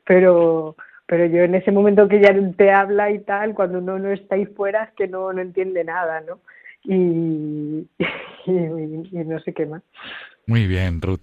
pero, 0.04 0.76
pero 1.06 1.24
yo 1.24 1.42
en 1.42 1.54
ese 1.54 1.72
momento 1.72 2.08
que 2.08 2.18
ella 2.18 2.34
te 2.58 2.70
habla 2.70 3.10
y 3.10 3.20
tal, 3.20 3.54
cuando 3.54 3.78
uno 3.78 3.98
no 3.98 4.10
está 4.10 4.34
ahí 4.34 4.44
fuera, 4.44 4.84
es 4.84 4.90
que 4.92 5.08
no, 5.08 5.32
no 5.32 5.40
entiende 5.40 5.82
nada, 5.82 6.20
¿no? 6.20 6.40
Y, 6.84 7.88
y 8.46 9.24
no 9.24 9.40
sé 9.40 9.54
qué 9.54 9.64
más. 9.64 9.82
Muy 10.46 10.66
bien, 10.66 11.00
Ruth. 11.00 11.22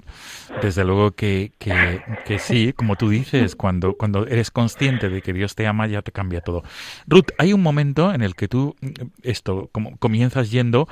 Desde 0.63 0.83
luego 0.83 1.11
que, 1.11 1.51
que, 1.59 2.01
que, 2.25 2.39
sí, 2.39 2.73
como 2.73 2.95
tú 2.95 3.09
dices, 3.09 3.55
cuando, 3.55 3.95
cuando 3.95 4.25
eres 4.25 4.49
consciente 4.49 5.09
de 5.09 5.21
que 5.21 5.31
Dios 5.31 5.53
te 5.53 5.67
ama, 5.67 5.85
ya 5.85 6.01
te 6.01 6.11
cambia 6.11 6.41
todo. 6.41 6.63
Ruth, 7.05 7.27
hay 7.37 7.53
un 7.53 7.61
momento 7.61 8.13
en 8.13 8.23
el 8.23 8.35
que 8.35 8.47
tú, 8.47 8.75
esto, 9.21 9.69
como 9.71 9.95
comienzas 9.97 10.49
yendo 10.49 10.87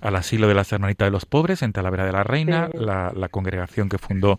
al 0.00 0.16
asilo 0.16 0.48
de 0.48 0.54
la 0.54 0.64
Hermanitas 0.68 1.06
de 1.06 1.10
los 1.10 1.26
Pobres 1.26 1.62
en 1.62 1.72
Talavera 1.72 2.06
de 2.06 2.12
la 2.12 2.24
Reina, 2.24 2.70
la, 2.72 3.12
la, 3.14 3.28
congregación 3.28 3.90
que 3.90 3.98
fundó 3.98 4.38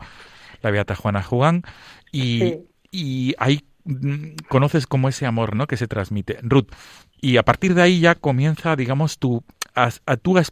la 0.64 0.72
Beata 0.72 0.96
Juana 0.96 1.22
Juan, 1.22 1.62
y, 2.12 2.56
y 2.90 3.36
ahí 3.38 3.64
mm, 3.84 4.38
conoces 4.50 4.88
como 4.88 5.08
ese 5.08 5.28
amor 5.28 5.56
¿no? 5.56 5.68
que 5.68 5.78
se 5.78 5.88
transmite. 5.88 6.40
Ruth, 6.42 6.70
y 7.22 7.38
a 7.38 7.44
partir 7.44 7.75
de 7.75 7.84
ahí 7.84 8.00
ya 8.00 8.16
comienza, 8.16 8.75
digamos, 8.75 9.20
tu, 9.20 9.44
a, 9.75 9.92
a, 10.06 10.18
tú 10.18 10.38
a, 10.38 10.44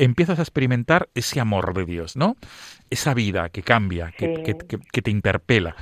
empiezas 0.00 0.38
a 0.38 0.42
experimentar 0.42 1.10
ese 1.14 1.40
amor 1.40 1.74
de 1.74 1.84
Dios, 1.84 2.16
¿no? 2.16 2.36
Esa 2.88 3.14
vida 3.14 3.50
que 3.50 3.62
cambia, 3.62 4.12
que, 4.16 4.56
que, 4.92 5.02
te 5.02 5.10
interpela. 5.10 5.76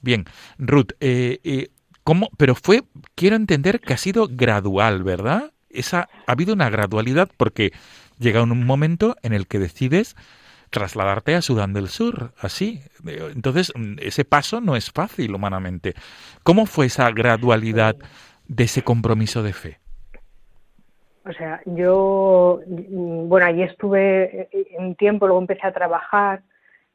Bien, 0.00 0.24
Ruth, 0.58 0.92
eh, 1.00 1.40
eh, 1.42 1.70
¿cómo? 2.04 2.30
Pero 2.36 2.54
fue, 2.54 2.84
quiero 3.14 3.36
entender 3.36 3.80
que 3.80 3.92
ha 3.92 3.98
sido 3.98 4.28
gradual, 4.30 5.02
¿verdad? 5.02 5.52
Esa, 5.70 6.08
ha 6.26 6.32
habido 6.32 6.54
una 6.54 6.70
gradualidad 6.70 7.28
porque 7.36 7.72
llega 8.18 8.42
un 8.42 8.64
momento 8.64 9.16
en 9.22 9.32
el 9.32 9.48
que 9.48 9.58
decides 9.58 10.14
trasladarte 10.70 11.34
a 11.34 11.42
Sudán 11.42 11.72
del 11.72 11.88
Sur, 11.88 12.32
así. 12.38 12.80
Entonces, 13.04 13.72
ese 13.98 14.24
paso 14.24 14.60
no 14.60 14.76
es 14.76 14.90
fácil 14.92 15.34
humanamente. 15.34 15.94
¿Cómo 16.44 16.66
fue 16.66 16.86
esa 16.86 17.10
gradualidad 17.10 17.96
de 18.46 18.64
ese 18.64 18.82
compromiso 18.82 19.42
de 19.42 19.52
fe? 19.52 19.83
O 21.26 21.32
sea, 21.32 21.60
yo, 21.64 22.60
mm, 22.66 23.28
bueno, 23.28 23.46
allí 23.46 23.62
estuve 23.62 24.48
un 24.78 24.94
tiempo, 24.94 25.26
luego 25.26 25.40
empecé 25.40 25.66
a 25.66 25.72
trabajar 25.72 26.42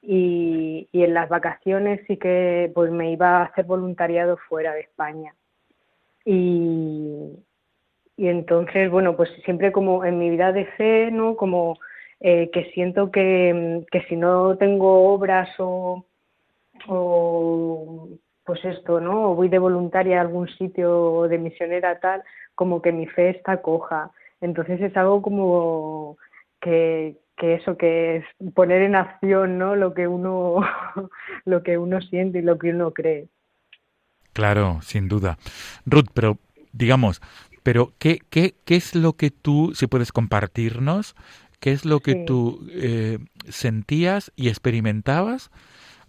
y, 0.02 0.88
en 0.94 1.14
las 1.14 1.30
vacaciones 1.30 2.02
sí 2.08 2.18
que 2.18 2.72
pues 2.76 2.92
me 2.92 3.12
iba 3.12 3.40
a 3.40 3.44
hacer 3.46 3.66
voluntariado 3.66 4.38
fuera 4.48 4.74
de 4.74 4.82
España. 4.82 5.34
Y, 6.26 7.40
y 8.18 8.28
entonces, 8.28 8.92
bueno, 8.92 9.16
pues 9.16 9.30
siempre 9.46 9.72
como 9.72 10.06
en 10.06 10.20
mi 10.20 10.30
vida 10.30 10.52
de 10.52 10.66
fe, 10.66 11.10
¿no? 11.12 11.36
Como 11.36 11.78
eh, 12.20 12.50
que 12.52 12.66
siento 12.72 13.12
que, 13.12 13.86
que, 13.92 14.02
si 14.04 14.16
no 14.16 14.58
tengo 14.58 15.14
obras 15.14 15.50
o, 15.60 16.06
o, 16.88 18.10
pues 18.44 18.64
esto, 18.66 19.00
¿no? 19.00 19.32
O 19.32 19.36
voy 19.36 19.50
de 19.50 19.60
voluntaria 19.60 20.18
a 20.20 20.22
algún 20.22 20.50
sitio 20.50 21.24
de 21.30 21.38
misionera 21.38 22.00
tal, 22.00 22.24
como 22.56 22.82
que 22.82 22.92
mi 22.92 23.08
fe 23.08 23.30
está 23.30 23.62
coja. 23.62 24.12
Entonces 24.42 24.82
es 24.82 24.96
algo 24.98 25.22
como 25.22 26.18
que, 26.62 27.18
que 27.38 27.56
eso, 27.56 27.78
que 27.78 28.18
es 28.18 28.26
poner 28.54 28.82
en 28.84 28.96
acción, 28.96 29.58
¿no? 29.58 29.76
Lo 29.76 29.94
que 29.94 30.08
uno, 30.08 30.62
lo 31.46 31.64
que 31.64 31.78
uno 31.78 32.02
siente 32.02 32.40
y 32.40 32.42
lo 32.44 32.58
que 32.58 32.72
uno 32.72 32.92
cree. 32.94 33.30
Claro, 34.34 34.80
sin 34.84 35.08
duda. 35.08 35.38
Ruth, 35.86 36.08
pero 36.14 36.38
digamos, 36.72 37.22
pero 37.64 37.94
¿qué, 38.00 38.20
qué, 38.30 38.56
qué 38.66 38.76
es 38.76 38.96
lo 38.96 39.14
que 39.14 39.32
tú, 39.32 39.74
si 39.76 39.88
puedes 39.88 40.12
compartirnos, 40.12 41.16
qué 41.60 41.72
es 41.72 41.84
lo 41.86 42.02
que 42.02 42.16
Sí. 42.16 42.16
tú 42.16 42.66
eh, 42.72 43.20
sentías 43.50 44.32
y 44.36 44.48
experimentabas 44.50 45.52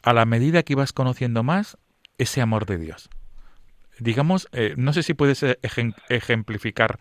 a 0.02 0.12
la 0.14 0.26
medida 0.26 0.62
que 0.62 0.75
ibas 0.75 0.92
conociendo 0.92 1.42
más 1.42 1.78
ese 2.18 2.40
amor 2.42 2.66
de 2.66 2.78
Dios? 2.78 3.10
Digamos, 3.99 4.49
eh, 4.52 4.75
no 4.76 4.92
sé 4.92 5.02
si 5.02 5.14
puedes 5.14 5.42
eh, 5.42 5.58
ejem- 5.62 5.94
ejemplificar 6.08 6.99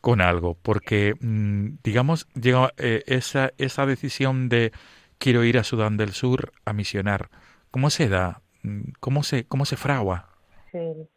con 0.00 0.20
algo, 0.20 0.56
porque, 0.62 1.14
mm, 1.20 1.78
digamos, 1.84 2.26
llega 2.34 2.70
eh, 2.78 3.02
esa, 3.06 3.52
esa 3.58 3.86
decisión 3.86 4.48
de 4.48 4.72
quiero 5.18 5.44
ir 5.44 5.58
a 5.58 5.64
Sudán 5.64 5.96
del 5.96 6.10
Sur 6.10 6.52
a 6.64 6.72
misionar. 6.72 7.28
¿Cómo 7.70 7.90
se 7.90 8.08
da? 8.08 8.40
Mm, 8.62 8.92
¿Cómo 9.00 9.22
se, 9.22 9.46
cómo 9.46 9.64
se 9.64 9.76
fragua? 9.76 10.26
Sí. 10.72 11.08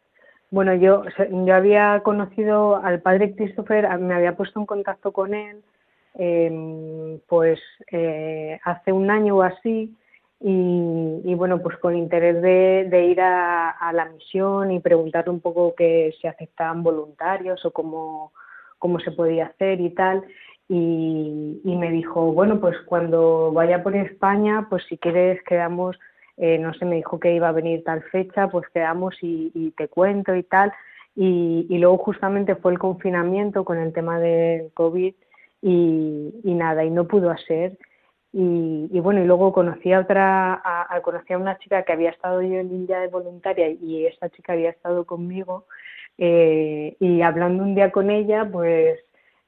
Bueno, 0.50 0.74
yo, 0.74 1.02
yo 1.18 1.54
había 1.54 2.00
conocido 2.04 2.76
al 2.76 3.00
padre 3.00 3.34
Christopher, 3.34 3.88
me 3.98 4.14
había 4.14 4.36
puesto 4.36 4.60
en 4.60 4.66
contacto 4.66 5.12
con 5.12 5.34
él, 5.34 5.62
eh, 6.16 7.18
pues 7.26 7.58
eh, 7.90 8.60
hace 8.62 8.92
un 8.92 9.10
año 9.10 9.38
o 9.38 9.42
así, 9.42 9.96
y, 10.40 11.20
y 11.24 11.34
bueno, 11.34 11.60
pues 11.60 11.76
con 11.78 11.96
interés 11.96 12.40
de, 12.40 13.04
ir 13.04 13.20
a, 13.20 13.70
a 13.70 13.92
la 13.92 14.04
misión 14.04 14.70
y 14.70 14.78
preguntarle 14.78 15.32
un 15.32 15.40
poco 15.40 15.74
que 15.74 16.14
si 16.20 16.28
aceptaban 16.28 16.84
voluntarios 16.84 17.64
o 17.64 17.72
cómo, 17.72 18.32
cómo 18.84 19.00
se 19.00 19.12
podía 19.12 19.46
hacer 19.46 19.80
y 19.80 19.88
tal. 19.94 20.22
Y, 20.68 21.58
y 21.64 21.76
me 21.76 21.90
dijo, 21.90 22.32
bueno, 22.32 22.60
pues 22.60 22.76
cuando 22.84 23.50
vaya 23.50 23.82
por 23.82 23.96
España, 23.96 24.66
pues 24.68 24.84
si 24.90 24.98
quieres 24.98 25.42
quedamos 25.44 25.96
eh, 26.36 26.58
no 26.58 26.74
sé, 26.74 26.84
me 26.84 26.96
dijo 26.96 27.18
que 27.18 27.34
iba 27.34 27.48
a 27.48 27.52
venir 27.52 27.82
tal 27.82 28.02
fecha, 28.02 28.48
pues 28.48 28.68
quedamos 28.74 29.14
y, 29.22 29.50
y 29.54 29.70
te 29.70 29.88
cuento 29.88 30.34
y 30.34 30.42
tal. 30.42 30.70
Y, 31.16 31.66
y, 31.70 31.78
luego 31.78 31.96
justamente 31.96 32.56
fue 32.56 32.72
el 32.72 32.78
confinamiento 32.78 33.64
con 33.64 33.78
el 33.78 33.94
tema 33.94 34.18
del 34.20 34.70
COVID 34.74 35.14
y, 35.62 36.34
y 36.44 36.54
nada, 36.54 36.84
y 36.84 36.90
no 36.90 37.06
pudo 37.06 37.34
ser. 37.38 37.78
Y, 38.34 38.90
y, 38.92 39.00
bueno, 39.00 39.22
y 39.22 39.26
luego 39.26 39.52
conocí 39.52 39.92
a 39.94 40.00
otra, 40.00 40.54
a, 40.54 40.94
a, 40.94 41.00
conocí 41.00 41.32
a 41.32 41.38
una 41.38 41.56
chica 41.58 41.84
que 41.84 41.92
había 41.92 42.10
estado 42.10 42.42
yo 42.42 42.58
en 42.58 42.70
India 42.70 42.98
de 42.98 43.08
voluntaria 43.08 43.70
y 43.70 44.04
esta 44.06 44.28
chica 44.28 44.52
había 44.52 44.70
estado 44.70 45.06
conmigo 45.06 45.64
eh, 46.18 46.96
y 47.00 47.22
hablando 47.22 47.62
un 47.62 47.74
día 47.74 47.90
con 47.90 48.10
ella, 48.10 48.48
pues 48.50 48.98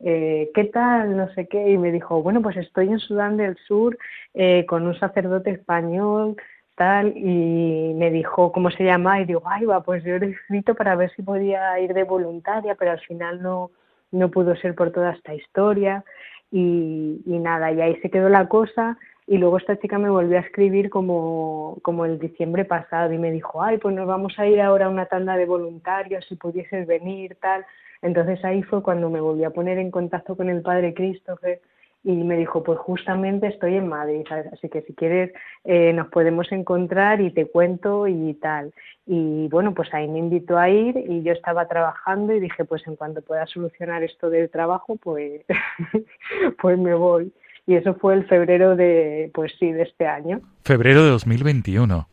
eh, 0.00 0.50
¿qué 0.54 0.64
tal? 0.64 1.16
No 1.16 1.32
sé 1.35 1.46
qué, 1.49 1.70
y 1.70 1.78
me 1.78 1.92
dijo, 1.92 2.23
bueno, 2.23 2.42
pues 2.42 2.56
estoy 2.56 2.88
en 2.88 2.99
Sudán 2.99 3.37
del 3.37 3.56
Sur 3.66 3.96
eh, 4.35 4.66
con 4.66 4.87
un 4.87 4.99
sacerdote 4.99 5.50
español, 5.50 6.37
tal, 6.74 7.16
y 7.16 7.94
me 7.94 8.11
dijo 8.11 8.52
cómo 8.52 8.70
se 8.70 8.85
llama, 8.85 9.20
y 9.20 9.24
digo, 9.24 9.42
ay, 9.46 9.64
va, 9.64 9.83
pues 9.83 10.05
yo 10.05 10.18
le 10.18 10.26
he 10.26 10.31
escrito 10.31 10.74
para 10.74 10.94
ver 10.96 11.11
si 11.16 11.22
podía 11.22 11.79
ir 11.81 11.94
de 11.94 12.05
voluntaria, 12.05 12.74
pero 12.74 12.90
al 12.92 13.00
final 13.00 13.42
no, 13.42 13.70
no 14.11 14.31
pudo 14.31 14.55
ser 14.57 14.74
por 14.74 14.92
toda 14.92 15.12
esta 15.12 15.35
historia, 15.35 16.05
y, 16.50 17.22
y 17.24 17.38
nada, 17.38 17.72
y 17.72 17.81
ahí 17.81 17.96
se 18.02 18.11
quedó 18.11 18.29
la 18.29 18.46
cosa, 18.48 18.98
y 19.27 19.39
luego 19.39 19.59
esta 19.59 19.79
chica 19.79 19.99
me 19.99 20.11
volvió 20.11 20.39
a 20.39 20.43
escribir 20.43 20.91
como, 20.91 21.79
como 21.83 22.05
el 22.05 22.19
diciembre 22.19 22.65
pasado, 22.65 23.12
y 23.12 23.19
me 23.19 23.33
dijo, 23.33 23.62
ay, 23.62 23.79
pues 23.79 23.95
nos 23.95 24.07
vamos 24.07 24.39
a 24.39 24.47
ir 24.47 24.61
ahora 24.61 24.87
a 24.87 24.91
una 24.91 25.07
tanda 25.07 25.37
de 25.37 25.47
voluntarios, 25.47 26.25
si 26.27 26.37
pudieses 26.37 26.87
venir, 26.87 27.37
tal, 27.41 27.65
entonces 28.03 28.45
ahí 28.45 28.62
fue 28.62 28.83
cuando 28.83 29.11
me 29.11 29.21
volví 29.21 29.45
a 29.45 29.51
poner 29.51 29.79
en 29.79 29.91
contacto 29.91 30.37
con 30.37 30.49
el 30.49 30.62
padre 30.62 30.95
Christopher, 30.95 31.61
y 32.07 32.12
me 32.12 32.37
dijo, 32.37 32.62
pues 32.62 32.79
justamente 32.79 33.49
estoy 33.49 33.75
en 33.75 33.89
Madrid, 33.89 34.25
¿sabes? 34.29 34.47
así 34.53 34.69
que 34.69 34.83
si 34.83 34.95
quieres 34.95 35.33
eh, 35.65 35.93
nos 35.93 36.07
podemos 36.07 36.53
encontrar 36.53 37.21
y 37.21 37.33
te 37.33 37.47
cuento 37.47 38.07
y 38.07 38.35
tal. 38.35 38.73
Y 39.07 39.49
bueno, 39.49 39.75
pues 39.75 39.93
ahí 39.93 40.07
me 40.07 40.21
invitó 40.21 40.57
a 40.57 40.71
ir 40.71 40.97
y 40.97 41.25
yo 41.25 41.33
estaba 41.33 41.67
trabajando 41.67 42.33
y 42.33 42.39
dije, 42.39 42.65
pues 42.65 42.87
en 42.87 42.95
cuanto 42.95 43.23
pueda 43.23 43.45
solucionar 43.49 44.05
esto 44.05 44.31
del 44.31 44.51
trabajo, 44.51 44.95
pues, 45.03 45.43
pues 46.62 46.79
me 46.79 46.95
voy. 46.95 47.33
Y 47.66 47.74
eso 47.74 47.94
fue 47.94 48.14
el 48.14 48.26
febrero 48.26 48.76
de, 48.76 49.31
pues 49.35 49.52
sí, 49.59 49.72
de 49.72 49.83
este 49.83 50.07
año. 50.07 50.40
Febrero 50.64 51.02
de 51.05 51.11
2021. 51.11 52.09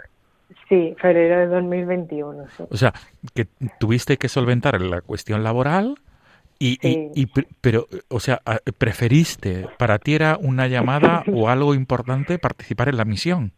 Sí, 0.69 0.95
febrero 0.99 1.39
de 1.39 1.47
2021. 1.47 2.45
Sí. 2.57 2.63
O 2.69 2.77
sea, 2.77 2.93
que 3.35 3.45
tuviste 3.79 4.17
que 4.17 4.29
solventar 4.29 4.81
la 4.81 5.01
cuestión 5.01 5.43
laboral 5.43 5.95
y, 6.57 6.77
Sí. 6.81 7.11
y, 7.13 7.23
y 7.23 7.27
pero, 7.61 7.87
o 8.09 8.19
sea, 8.19 8.41
a- 8.45 8.59
preferiste, 8.77 9.67
para 9.77 9.99
ti 9.99 10.15
era 10.15 10.37
una 10.41 10.67
llamada 10.67 11.23
o 11.33 11.49
algo 11.49 11.75
importante 11.75 12.39
participar 12.39 12.89
en 12.89 12.97
la 12.97 13.05
misión. 13.05 13.51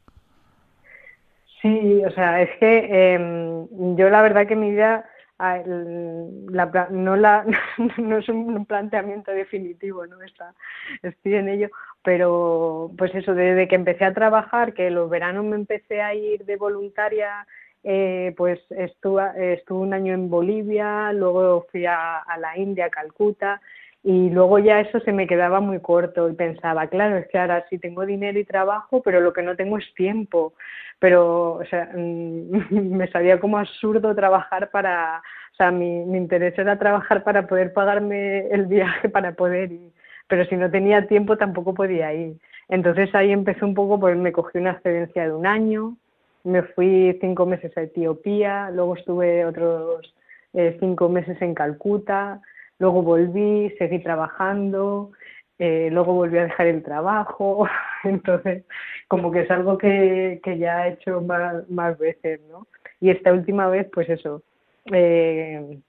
Sí, 1.61 2.01
o 2.05 2.11
sea, 2.11 2.41
es 2.41 2.49
que 2.59 2.87
eh, 2.91 3.65
yo 3.97 4.09
la 4.09 4.21
verdad 4.21 4.47
que 4.47 4.55
mi 4.55 4.71
vida 4.71 5.05
el- 5.39 6.45
la 6.47 6.87
no, 6.91 7.15
la, 7.15 7.45
no 7.97 8.17
es 8.17 8.29
un 8.29 8.65
planteamiento 8.65 9.31
definitivo, 9.31 10.05
¿no? 10.07 10.21
Está, 10.21 10.53
estoy 11.03 11.35
en 11.35 11.49
ello, 11.49 11.69
pero 12.03 12.91
pues 12.97 13.13
eso, 13.15 13.33
desde 13.33 13.67
que 13.67 13.75
empecé 13.75 14.05
a 14.05 14.13
trabajar, 14.13 14.73
que 14.73 14.89
los 14.91 15.09
veranos 15.09 15.45
me 15.45 15.55
empecé 15.55 16.01
a 16.01 16.13
ir 16.13 16.45
de 16.45 16.55
voluntaria, 16.57 17.45
eh, 17.83 18.33
pues 18.37 18.59
estuve, 18.71 19.53
estuve 19.53 19.79
un 19.79 19.93
año 19.93 20.13
en 20.13 20.29
Bolivia, 20.29 21.11
luego 21.13 21.67
fui 21.71 21.85
a, 21.85 22.17
a 22.19 22.37
la 22.37 22.57
India, 22.57 22.85
a 22.85 22.89
Calcuta, 22.89 23.61
y 24.07 24.29
luego 24.29 24.59
ya 24.59 24.81
eso 24.81 24.99
se 24.99 25.11
me 25.11 25.25
quedaba 25.25 25.59
muy 25.61 25.79
corto 25.79 26.29
y 26.29 26.33
pensaba, 26.33 26.85
claro, 26.85 27.17
es 27.17 27.27
que 27.27 27.39
ahora 27.39 27.65
sí 27.71 27.79
tengo 27.79 28.05
dinero 28.05 28.37
y 28.37 28.45
trabajo, 28.45 29.01
pero 29.01 29.19
lo 29.19 29.33
que 29.33 29.41
no 29.41 29.55
tengo 29.55 29.79
es 29.79 29.93
tiempo. 29.95 30.53
Pero, 30.99 31.53
o 31.53 31.65
sea, 31.65 31.89
mm, 31.95 32.69
me 32.97 33.07
salía 33.07 33.39
como 33.39 33.57
absurdo 33.57 34.13
trabajar 34.13 34.69
para, 34.69 35.23
o 35.53 35.55
sea, 35.55 35.71
mi, 35.71 36.05
mi 36.05 36.19
interés 36.19 36.55
era 36.55 36.77
trabajar 36.77 37.23
para 37.23 37.47
poder 37.47 37.73
pagarme 37.73 38.47
el 38.49 38.67
viaje, 38.67 39.09
para 39.09 39.31
poder 39.31 39.71
ir. 39.71 39.91
Pero 40.27 40.45
si 40.45 40.55
no 40.55 40.69
tenía 40.69 41.07
tiempo 41.07 41.35
tampoco 41.37 41.73
podía 41.73 42.13
ir. 42.13 42.37
Entonces 42.69 43.13
ahí 43.15 43.31
empecé 43.31 43.65
un 43.65 43.73
poco, 43.73 43.99
pues 43.99 44.15
me 44.15 44.31
cogí 44.31 44.59
una 44.59 44.73
excedencia 44.73 45.23
de 45.23 45.33
un 45.33 45.47
año, 45.47 45.97
me 46.43 46.61
fui 46.61 47.17
cinco 47.21 47.47
meses 47.47 47.75
a 47.75 47.81
Etiopía, 47.81 48.69
luego 48.69 48.97
estuve 48.97 49.45
otros 49.45 50.13
eh, 50.53 50.77
cinco 50.79 51.09
meses 51.09 51.41
en 51.41 51.55
Calcuta, 51.55 52.41
luego 52.79 53.01
volví, 53.01 53.73
seguí 53.77 53.99
trabajando, 53.99 55.11
eh, 55.59 55.89
luego 55.91 56.13
volví 56.13 56.37
a 56.37 56.43
dejar 56.43 56.67
el 56.67 56.83
trabajo, 56.83 57.67
entonces 58.03 58.65
como 59.07 59.31
que 59.31 59.41
es 59.41 59.51
algo 59.51 59.77
que, 59.77 60.39
que 60.43 60.57
ya 60.57 60.87
he 60.87 60.93
hecho 60.93 61.21
más, 61.21 61.69
más 61.69 61.97
veces, 61.97 62.41
¿no? 62.49 62.67
Y 62.99 63.09
esta 63.09 63.31
última 63.33 63.67
vez, 63.67 63.87
pues 63.93 64.09
eso, 64.09 64.41
eh, 64.91 65.79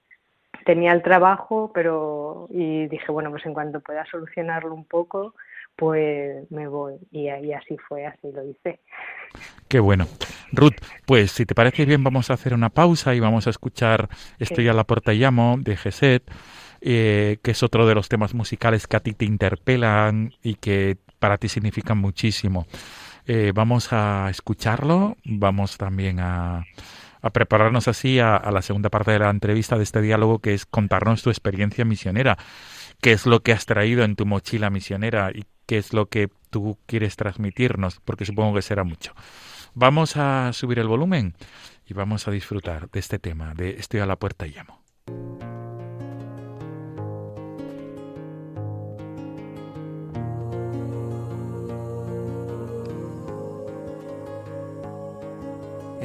tenía 0.64 0.92
el 0.92 1.02
trabajo, 1.02 1.70
pero 1.74 2.48
y 2.50 2.86
dije, 2.88 3.10
bueno, 3.10 3.30
pues 3.30 3.46
en 3.46 3.54
cuanto 3.54 3.80
pueda 3.80 4.04
solucionarlo 4.06 4.74
un 4.74 4.84
poco, 4.84 5.34
pues 5.76 6.50
me 6.50 6.66
voy. 6.66 6.94
Y, 7.10 7.28
y 7.28 7.52
así 7.52 7.76
fue, 7.88 8.06
así 8.06 8.32
lo 8.32 8.42
hice. 8.44 8.80
Qué 9.68 9.78
bueno. 9.78 10.06
Ruth, 10.52 10.76
pues 11.06 11.32
si 11.32 11.44
te 11.44 11.54
parece 11.54 11.84
bien 11.84 12.02
vamos 12.02 12.30
a 12.30 12.34
hacer 12.34 12.54
una 12.54 12.70
pausa 12.70 13.14
y 13.14 13.20
vamos 13.20 13.46
a 13.46 13.50
escuchar 13.50 14.08
Estoy 14.38 14.68
a 14.68 14.72
la 14.72 14.84
puerta 14.84 15.12
y 15.12 15.18
llamo 15.18 15.56
de 15.58 15.76
Geset, 15.76 16.22
eh, 16.88 17.38
que 17.42 17.50
es 17.50 17.64
otro 17.64 17.84
de 17.84 17.96
los 17.96 18.08
temas 18.08 18.32
musicales 18.32 18.86
que 18.86 18.96
a 18.96 19.00
ti 19.00 19.12
te 19.12 19.24
interpelan 19.24 20.32
y 20.40 20.54
que 20.54 20.98
para 21.18 21.36
ti 21.36 21.48
significan 21.48 21.98
muchísimo. 21.98 22.68
Eh, 23.26 23.50
vamos 23.52 23.92
a 23.92 24.28
escucharlo, 24.30 25.16
vamos 25.24 25.78
también 25.78 26.20
a, 26.20 26.64
prepararnos 27.32 27.88
así 27.88 28.20
a, 28.20 28.36
a 28.36 28.52
la 28.52 28.62
segunda 28.62 28.88
parte 28.88 29.10
de 29.10 29.18
la 29.18 29.30
entrevista 29.30 29.76
de 29.76 29.82
este 29.82 30.00
diálogo, 30.00 30.38
que 30.38 30.54
es 30.54 30.64
contarnos 30.64 31.24
tu 31.24 31.30
experiencia 31.30 31.84
misionera, 31.84 32.38
qué 33.00 33.10
es 33.10 33.26
lo 33.26 33.42
que 33.42 33.50
has 33.50 33.66
traído 33.66 34.04
en 34.04 34.14
tu 34.14 34.24
mochila 34.24 34.70
misionera 34.70 35.32
y 35.34 35.44
qué 35.66 35.78
es 35.78 35.92
lo 35.92 36.06
que 36.06 36.28
tú 36.50 36.78
quieres 36.86 37.16
transmitirnos, 37.16 38.00
porque 38.04 38.26
supongo 38.26 38.54
que 38.54 38.62
será 38.62 38.84
mucho. 38.84 39.12
Vamos 39.74 40.16
a 40.16 40.52
subir 40.52 40.78
el 40.78 40.86
volumen 40.86 41.34
y 41.84 41.94
vamos 41.94 42.28
a 42.28 42.30
disfrutar 42.30 42.88
de 42.92 43.00
este 43.00 43.18
tema, 43.18 43.54
de 43.54 43.70
Estoy 43.70 43.98
a 43.98 44.06
la 44.06 44.14
puerta 44.14 44.46
y 44.46 44.52
llamo. 44.52 44.85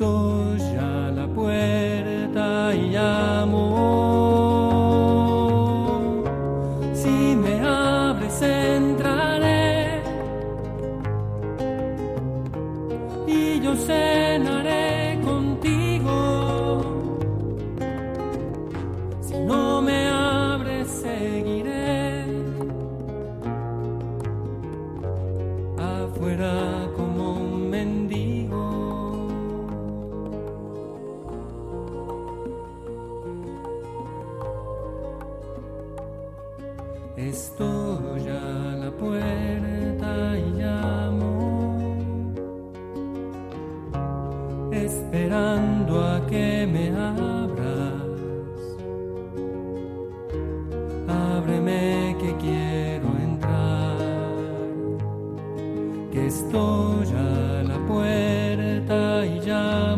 Estoy 0.00 0.29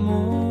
llamo. 0.03 0.42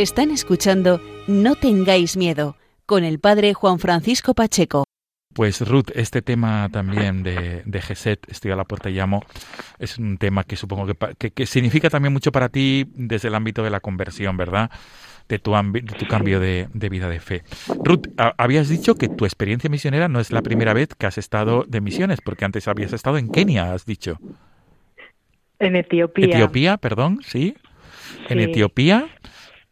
Están 0.00 0.30
escuchando 0.30 0.98
No 1.26 1.56
tengáis 1.56 2.16
miedo 2.16 2.56
con 2.86 3.04
el 3.04 3.18
padre 3.20 3.52
Juan 3.52 3.78
Francisco 3.78 4.32
Pacheco. 4.32 4.84
Pues 5.34 5.60
Ruth, 5.60 5.90
este 5.94 6.22
tema 6.22 6.70
también 6.72 7.22
de, 7.22 7.62
de 7.66 7.82
Geset, 7.82 8.26
estoy 8.30 8.50
a 8.50 8.56
la 8.56 8.64
puerta 8.64 8.88
y 8.88 8.94
llamo, 8.94 9.22
es 9.78 9.98
un 9.98 10.16
tema 10.16 10.42
que 10.44 10.56
supongo 10.56 10.86
que, 10.86 11.14
que, 11.18 11.30
que 11.32 11.44
significa 11.44 11.90
también 11.90 12.14
mucho 12.14 12.32
para 12.32 12.48
ti 12.48 12.86
desde 12.94 13.28
el 13.28 13.34
ámbito 13.34 13.62
de 13.62 13.68
la 13.68 13.80
conversión, 13.80 14.38
¿verdad? 14.38 14.70
De 15.28 15.38
tu, 15.38 15.50
ambi- 15.52 15.84
de 15.84 15.98
tu 15.98 16.06
cambio 16.08 16.40
de, 16.40 16.68
de 16.72 16.88
vida 16.88 17.10
de 17.10 17.20
fe. 17.20 17.42
Ruth, 17.84 18.06
a- 18.16 18.34
habías 18.38 18.70
dicho 18.70 18.94
que 18.94 19.08
tu 19.08 19.26
experiencia 19.26 19.68
misionera 19.68 20.08
no 20.08 20.18
es 20.18 20.32
la 20.32 20.40
primera 20.40 20.72
vez 20.72 20.88
que 20.96 21.04
has 21.06 21.18
estado 21.18 21.64
de 21.68 21.82
misiones, 21.82 22.20
porque 22.24 22.46
antes 22.46 22.66
habías 22.68 22.94
estado 22.94 23.18
en 23.18 23.28
Kenia, 23.28 23.74
has 23.74 23.84
dicho. 23.84 24.18
En 25.58 25.76
Etiopía. 25.76 26.24
Etiopía, 26.24 26.76
perdón, 26.78 27.20
sí. 27.22 27.54
En. 28.30 28.40
Etiopía. 28.40 29.06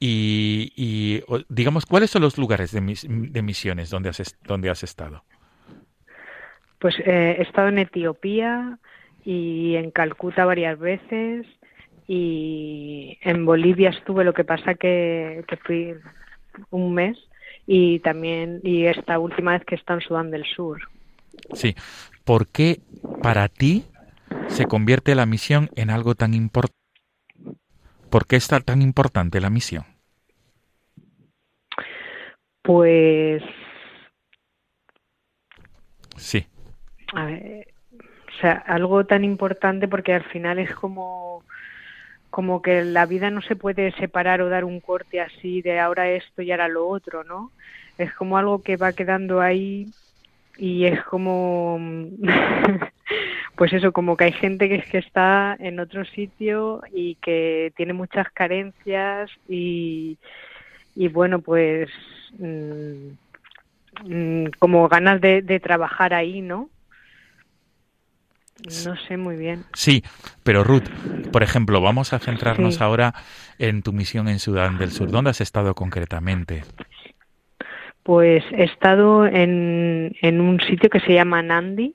Y, 0.00 0.72
y, 0.76 1.22
digamos, 1.48 1.84
¿cuáles 1.84 2.10
son 2.10 2.22
los 2.22 2.38
lugares 2.38 2.70
de, 2.70 2.80
mis- 2.80 3.06
de 3.08 3.42
misiones 3.42 3.90
donde 3.90 4.10
has, 4.10 4.38
donde 4.44 4.70
has 4.70 4.82
estado? 4.84 5.24
Pues 6.78 6.94
eh, 7.00 7.36
he 7.38 7.42
estado 7.42 7.68
en 7.68 7.78
Etiopía 7.78 8.78
y 9.24 9.74
en 9.74 9.90
Calcuta 9.90 10.44
varias 10.44 10.78
veces 10.78 11.46
y 12.06 13.18
en 13.22 13.44
Bolivia 13.44 13.90
estuve, 13.90 14.22
lo 14.24 14.32
que 14.32 14.44
pasa 14.44 14.74
que, 14.74 15.44
que 15.48 15.56
fui 15.56 15.94
un 16.70 16.94
mes 16.94 17.18
y 17.66 17.98
también 17.98 18.60
y 18.62 18.86
esta 18.86 19.18
última 19.18 19.52
vez 19.52 19.64
que 19.64 19.74
está 19.74 19.94
en 19.94 20.00
Sudán 20.00 20.30
del 20.30 20.44
Sur. 20.44 20.80
Sí. 21.52 21.74
¿Por 22.24 22.46
qué 22.46 22.80
para 23.22 23.48
ti 23.48 23.84
se 24.46 24.66
convierte 24.66 25.14
la 25.14 25.26
misión 25.26 25.70
en 25.74 25.90
algo 25.90 26.14
tan 26.14 26.32
importante? 26.34 26.77
¿Por 28.10 28.26
qué 28.26 28.36
es 28.36 28.48
ta- 28.48 28.60
tan 28.60 28.82
importante 28.82 29.40
la 29.40 29.50
misión? 29.50 29.84
Pues 32.62 33.42
Sí, 36.16 36.46
a 37.14 37.24
ver, 37.26 37.68
o 38.28 38.40
sea, 38.40 38.54
algo 38.54 39.06
tan 39.06 39.24
importante 39.24 39.88
porque 39.88 40.14
al 40.14 40.24
final 40.24 40.58
es 40.58 40.74
como 40.74 41.44
como 42.30 42.62
que 42.62 42.84
la 42.84 43.06
vida 43.06 43.30
no 43.30 43.42
se 43.42 43.56
puede 43.56 43.92
separar 43.92 44.42
o 44.42 44.50
dar 44.50 44.64
un 44.64 44.80
corte 44.80 45.20
así 45.20 45.62
de 45.62 45.80
ahora 45.80 46.10
esto 46.10 46.42
y 46.42 46.50
ahora 46.52 46.68
lo 46.68 46.88
otro, 46.88 47.24
¿no? 47.24 47.52
Es 47.98 48.14
como 48.14 48.38
algo 48.38 48.62
que 48.62 48.76
va 48.76 48.94
quedando 48.94 49.40
ahí 49.40 49.94
y 50.58 50.84
es 50.86 51.02
como 51.04 51.78
pues 53.56 53.72
eso, 53.72 53.92
como 53.92 54.16
que 54.16 54.24
hay 54.24 54.32
gente 54.32 54.68
que 54.68 54.76
es 54.76 54.86
que 54.90 54.98
está 54.98 55.56
en 55.58 55.80
otro 55.80 56.04
sitio 56.04 56.82
y 56.92 57.14
que 57.16 57.72
tiene 57.76 57.92
muchas 57.92 58.30
carencias 58.32 59.30
y 59.48 60.18
y 60.94 61.08
bueno, 61.08 61.40
pues 61.40 61.88
mm, 62.38 63.10
mm, 64.04 64.44
como 64.58 64.88
ganas 64.88 65.20
de, 65.20 65.42
de 65.42 65.60
trabajar 65.60 66.12
ahí, 66.12 66.40
¿no? 66.42 66.70
No 68.84 68.96
sé 68.96 69.16
muy 69.16 69.36
bien. 69.36 69.64
sí, 69.72 70.02
pero 70.42 70.64
Ruth, 70.64 70.88
por 71.30 71.44
ejemplo, 71.44 71.80
vamos 71.80 72.12
a 72.12 72.18
centrarnos 72.18 72.76
Sí. 72.76 72.82
ahora 72.82 73.14
en 73.58 73.82
tu 73.82 73.92
misión 73.92 74.26
en 74.28 74.40
Sudán 74.40 74.76
del 74.78 74.90
Sur. 74.90 75.10
¿Dónde 75.12 75.30
has 75.30 75.40
estado 75.40 75.74
concretamente? 75.76 76.64
Pues 78.08 78.42
he 78.52 78.64
estado 78.64 79.26
en, 79.26 80.16
en 80.22 80.40
un 80.40 80.58
sitio 80.62 80.88
que 80.88 81.00
se 81.00 81.12
llama 81.12 81.42
Nandi, 81.42 81.94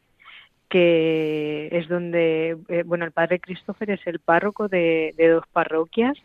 que 0.70 1.70
es 1.72 1.88
donde, 1.88 2.56
eh, 2.70 2.84
bueno, 2.86 3.04
el 3.06 3.12
padre 3.12 3.40
Christopher 3.40 3.90
es 3.90 4.06
el 4.06 4.20
párroco 4.20 4.68
de, 4.68 5.16
de 5.18 5.30
dos 5.30 5.44
parroquias. 5.52 6.16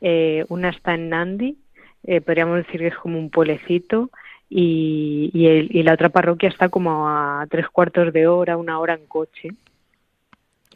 Eh, 0.00 0.44
una 0.48 0.70
está 0.70 0.94
en 0.94 1.10
Nandi, 1.10 1.56
eh, 2.02 2.20
podríamos 2.20 2.56
decir 2.56 2.80
que 2.80 2.88
es 2.88 2.96
como 2.96 3.20
un 3.20 3.30
pueblecito, 3.30 4.10
y, 4.48 5.30
y, 5.32 5.46
el- 5.46 5.76
y 5.76 5.84
la 5.84 5.92
otra 5.94 6.08
parroquia 6.08 6.48
está 6.48 6.68
como 6.68 7.08
a 7.08 7.46
tres 7.48 7.68
cuartos 7.68 8.12
de 8.12 8.26
hora, 8.26 8.56
una 8.56 8.80
hora 8.80 8.94
en 8.94 9.06
coche, 9.06 9.50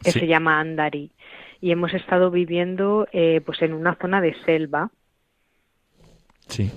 que 0.01 0.11
Sí. 0.13 0.19
se 0.21 0.27
llama 0.27 0.61
Andari. 0.61 1.11
Y 1.59 1.71
hemos 1.71 1.93
estado 1.93 2.31
viviendo 2.31 3.05
eh, 3.11 3.41
pues 3.45 3.61
en 3.63 3.73
una 3.73 3.95
zona 3.95 4.21
de 4.21 4.33
selva. 4.45 4.91
Sí. 6.47 6.71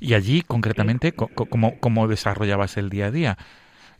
Y 0.00 0.14
allí, 0.14 0.42
concretamente, 0.42 1.12
co- 1.12 1.28
co- 1.28 1.46
¿cómo, 1.46 1.78
cómo 1.80 2.08
desarrollabas 2.08 2.76
el 2.76 2.90
día 2.90 3.06
a 3.06 3.10
día? 3.10 3.38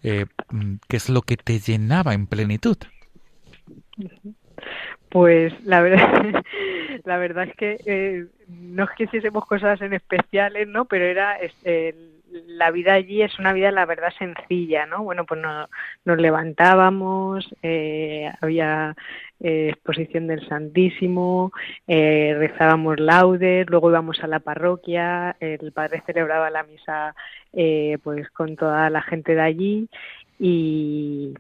Eh, 0.03 0.27
mm, 0.51 0.75
¿Qué 0.88 0.97
es 0.97 1.09
lo 1.09 1.23
que 1.23 1.37
te 1.37 1.59
llenaba 1.61 2.14
en 2.14 2.27
plenitud? 2.27 2.77
Pues 5.11 5.53
la 5.64 5.81
verdad, 5.83 6.42
la 7.05 7.18
verdad 7.18 7.45
es 7.49 7.57
que 7.57 7.79
eh, 7.87 8.27
no 8.49 8.85
es 8.85 8.90
que 8.97 9.05
hiciésemos 9.05 9.45
cosas 9.47 9.81
en 9.83 9.92
especiales, 9.92 10.68
¿no? 10.68 10.87
Pero 10.87 11.05
era 11.05 11.37
el- 11.62 12.22
la 12.47 12.71
vida 12.71 12.95
allí 12.95 13.23
es 13.23 13.38
una 13.38 13.53
vida, 13.53 13.71
la 13.73 13.87
verdad, 13.87 14.12
sencilla, 14.18 14.87
¿no? 14.87 15.03
Bueno, 15.05 15.25
pues 15.27 15.40
no- 15.40 15.68
nos 16.05 16.18
levantábamos, 16.18 17.49
eh, 17.62 18.31
había 18.40 18.95
eh, 19.40 19.71
exposición 19.71 20.27
del 20.29 20.47
Santísimo, 20.49 21.53
eh, 21.87 22.35
rezábamos 22.38 22.99
laudes, 23.01 23.68
luego 23.68 23.90
íbamos 23.90 24.21
a 24.23 24.29
la 24.29 24.40
parroquia, 24.40 25.37
el 25.40 25.73
padre 25.73 26.03
celebraba 26.07 26.51
la 26.51 26.62
misa, 26.62 27.14
eh, 27.53 27.99
pues 28.03 28.31
con 28.31 28.57
toda 28.57 28.88
la 28.90 29.03
gente 29.03 29.35
de 29.35 29.40
allí 29.42 29.88
y 30.38 31.35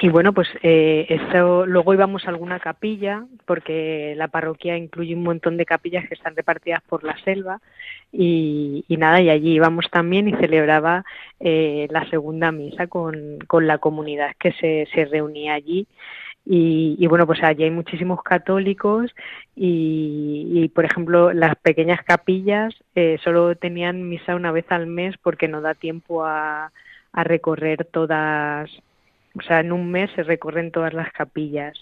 y 0.00 0.08
bueno, 0.08 0.32
pues 0.32 0.48
eh, 0.62 1.06
eso, 1.08 1.66
luego 1.66 1.94
íbamos 1.94 2.26
a 2.26 2.30
alguna 2.30 2.60
capilla, 2.60 3.24
porque 3.46 4.14
la 4.16 4.28
parroquia 4.28 4.76
incluye 4.76 5.14
un 5.14 5.22
montón 5.22 5.56
de 5.56 5.66
capillas 5.66 6.06
que 6.08 6.14
están 6.14 6.36
repartidas 6.36 6.82
por 6.82 7.04
la 7.04 7.16
selva, 7.24 7.60
y, 8.12 8.84
y 8.88 8.96
nada, 8.96 9.20
y 9.20 9.30
allí 9.30 9.54
íbamos 9.54 9.90
también 9.90 10.28
y 10.28 10.34
celebraba 10.34 11.04
eh, 11.40 11.88
la 11.90 12.08
segunda 12.10 12.52
misa 12.52 12.86
con, 12.86 13.38
con 13.46 13.66
la 13.66 13.78
comunidad 13.78 14.32
que 14.38 14.52
se, 14.52 14.88
se 14.94 15.04
reunía 15.06 15.54
allí. 15.54 15.86
Y, 16.46 16.96
y 16.98 17.06
bueno, 17.06 17.26
pues 17.26 17.42
allí 17.42 17.64
hay 17.64 17.70
muchísimos 17.70 18.22
católicos 18.22 19.14
y, 19.56 20.50
y, 20.52 20.68
por 20.68 20.84
ejemplo, 20.84 21.32
las 21.32 21.56
pequeñas 21.56 22.02
capillas 22.04 22.74
eh, 22.94 23.18
solo 23.24 23.56
tenían 23.56 24.06
misa 24.08 24.36
una 24.36 24.52
vez 24.52 24.66
al 24.70 24.86
mes 24.86 25.16
porque 25.22 25.48
no 25.48 25.62
da 25.62 25.72
tiempo 25.72 26.24
a, 26.26 26.70
a 27.12 27.24
recorrer 27.24 27.86
todas, 27.86 28.70
o 29.36 29.42
sea, 29.42 29.60
en 29.60 29.72
un 29.72 29.90
mes 29.90 30.10
se 30.14 30.22
recorren 30.22 30.70
todas 30.70 30.94
las 30.94 31.12
capillas. 31.12 31.74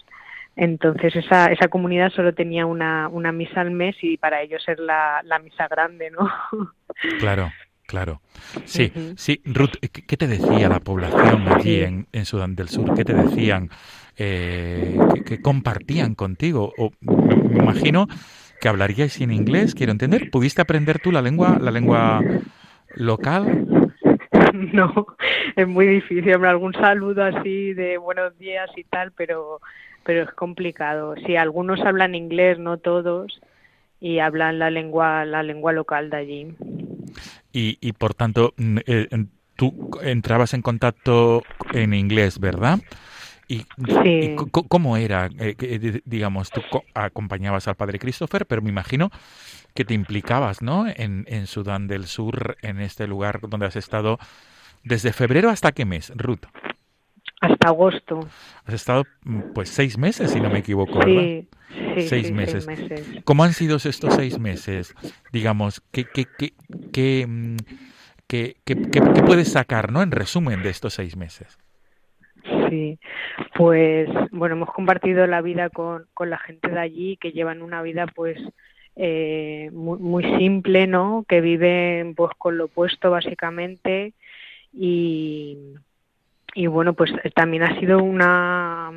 Entonces 0.55 1.15
esa, 1.15 1.47
esa 1.47 1.67
comunidad 1.67 2.11
solo 2.11 2.33
tenía 2.33 2.65
una, 2.65 3.07
una 3.07 3.31
misa 3.31 3.61
al 3.61 3.71
mes 3.71 3.95
y 4.01 4.17
para 4.17 4.41
ellos 4.41 4.63
es 4.67 4.77
la, 4.79 5.21
la 5.23 5.39
misa 5.39 5.67
grande, 5.67 6.11
¿no? 6.11 6.29
Claro, 7.19 7.51
claro. 7.87 8.21
Sí, 8.65 8.93
sí. 9.15 9.41
Ruth, 9.45 9.77
¿qué, 9.81 10.15
te 10.15 10.27
decía 10.27 10.69
la 10.69 10.79
población 10.79 11.47
allí 11.47 11.81
en, 11.81 12.07
en 12.11 12.25
Sudán 12.25 12.55
del 12.55 12.69
Sur? 12.69 12.93
¿Qué 12.93 13.03
te 13.03 13.15
decían? 13.15 13.71
Eh, 14.15 14.95
¿qué, 15.15 15.23
qué 15.23 15.41
compartían 15.41 16.13
contigo? 16.13 16.71
O, 16.77 16.91
me, 17.01 17.35
me 17.35 17.57
imagino 17.57 18.07
que 18.61 18.69
hablaríais 18.69 19.19
en 19.21 19.31
inglés, 19.31 19.73
quiero 19.73 19.91
entender. 19.91 20.29
¿Pudiste 20.29 20.61
aprender 20.61 20.99
tú 20.99 21.11
la 21.11 21.23
lengua, 21.23 21.57
la 21.59 21.71
lengua 21.71 22.21
local? 22.95 23.82
no, 24.73 25.07
es 25.55 25.67
muy 25.67 25.87
difícil, 25.87 26.35
hombre, 26.35 26.49
algún 26.49 26.73
saludo 26.73 27.23
así 27.23 27.73
de 27.73 27.97
buenos 27.97 28.37
días 28.37 28.69
y 28.75 28.83
tal, 28.83 29.11
pero, 29.11 29.59
pero 30.03 30.23
es 30.23 30.31
complicado. 30.31 31.15
Sí, 31.25 31.35
algunos 31.35 31.81
hablan 31.81 32.13
inglés, 32.13 32.59
no 32.59 32.77
todos, 32.77 33.41
y 33.99 34.19
hablan 34.19 34.59
la 34.59 34.69
lengua, 34.69 35.25
la 35.25 35.41
lengua 35.41 35.73
local 35.73 36.11
de 36.11 36.17
allí. 36.17 36.55
Y, 37.51 37.79
y 37.81 37.93
por 37.93 38.13
tanto, 38.13 38.53
mm, 38.57 38.77
eh, 38.85 39.07
tú 39.55 39.89
entrabas 40.03 40.53
en 40.53 40.61
contacto 40.61 41.41
en 41.73 41.95
inglés, 41.95 42.39
¿verdad? 42.39 42.79
¿Y, 43.47 43.59
Sí. 43.59 43.65
y 44.05 44.35
cómo 44.69 44.95
era? 44.97 45.27
Eh, 45.39 45.55
eh, 45.59 46.01
digamos, 46.05 46.49
tú 46.51 46.61
co- 46.69 46.85
acompañabas 46.93 47.67
al 47.67 47.75
padre 47.75 47.99
Christopher, 47.99 48.45
pero 48.45 48.61
me 48.61 48.69
imagino 48.69 49.11
que 49.73 49.83
te 49.85 49.93
implicabas, 49.93 50.61
¿no? 50.61 50.85
En, 50.87 51.25
en 51.27 51.47
Sudán 51.47 51.87
del 51.87 52.05
Sur, 52.07 52.57
en 52.61 52.79
este 52.79 53.05
lugar 53.07 53.41
donde 53.49 53.65
has 53.65 53.75
estado 53.75 54.17
desde 54.83 55.11
febrero 55.13 55.49
hasta 55.49 55.71
qué 55.71 55.85
mes, 55.85 56.11
Ruth. 56.15 56.45
Hasta 57.41 57.67
agosto. 57.67 58.19
Has 58.65 58.73
estado, 58.73 59.05
mm, 59.25 59.39
pues, 59.53 59.69
seis 59.69 59.97
meses, 59.97 60.31
si 60.31 60.39
no 60.39 60.49
me 60.49 60.59
equivoco, 60.59 60.99
¿verdad? 60.99 61.23
Sí, 61.23 61.47
Seis 62.07 62.27
sí, 62.27 62.33
meses. 62.33 62.65
seis 62.65 62.79
meses. 62.89 63.07
¿Cómo 63.25 63.43
han 63.43 63.53
sido 63.53 63.75
estos 63.75 64.13
seis 64.13 64.39
meses? 64.39 64.93
Digamos, 65.31 65.81
¿qué, 65.91 66.05
qué, 66.05 66.25
qué, 66.37 66.53
qué, 66.93 67.25
mm, 67.27 67.57
qué- 68.27 68.55
qué- 68.63 68.75
qué- 68.75 69.01
qué 69.13 69.23
puedes 69.23 69.49
sacar, 69.51 69.91
¿no? 69.91 70.01
En 70.01 70.11
resumen 70.11 70.61
de 70.63 70.69
estos 70.69 70.93
seis 70.93 71.17
meses. 71.17 71.57
Sí, 72.73 72.97
pues 73.53 74.09
bueno, 74.31 74.55
hemos 74.55 74.71
compartido 74.71 75.27
la 75.27 75.41
vida 75.41 75.69
con, 75.69 76.07
con 76.15 76.31
la 76.31 76.39
gente 76.39 76.69
de 76.69 76.79
allí 76.79 77.17
que 77.17 77.31
llevan 77.31 77.61
una 77.61 77.83
vida 77.83 78.07
pues 78.07 78.39
eh, 78.95 79.69
muy, 79.71 79.99
muy 79.99 80.23
simple, 80.39 80.87
¿no? 80.87 81.23
Que 81.27 81.39
viven 81.39 82.15
pues 82.15 82.31
con 82.35 82.57
lo 82.57 82.65
opuesto 82.65 83.11
básicamente 83.11 84.13
y, 84.73 85.75
y 86.55 86.65
bueno, 86.65 86.93
pues 86.93 87.11
también 87.35 87.61
ha 87.61 87.79
sido 87.79 88.01
una 88.01 88.91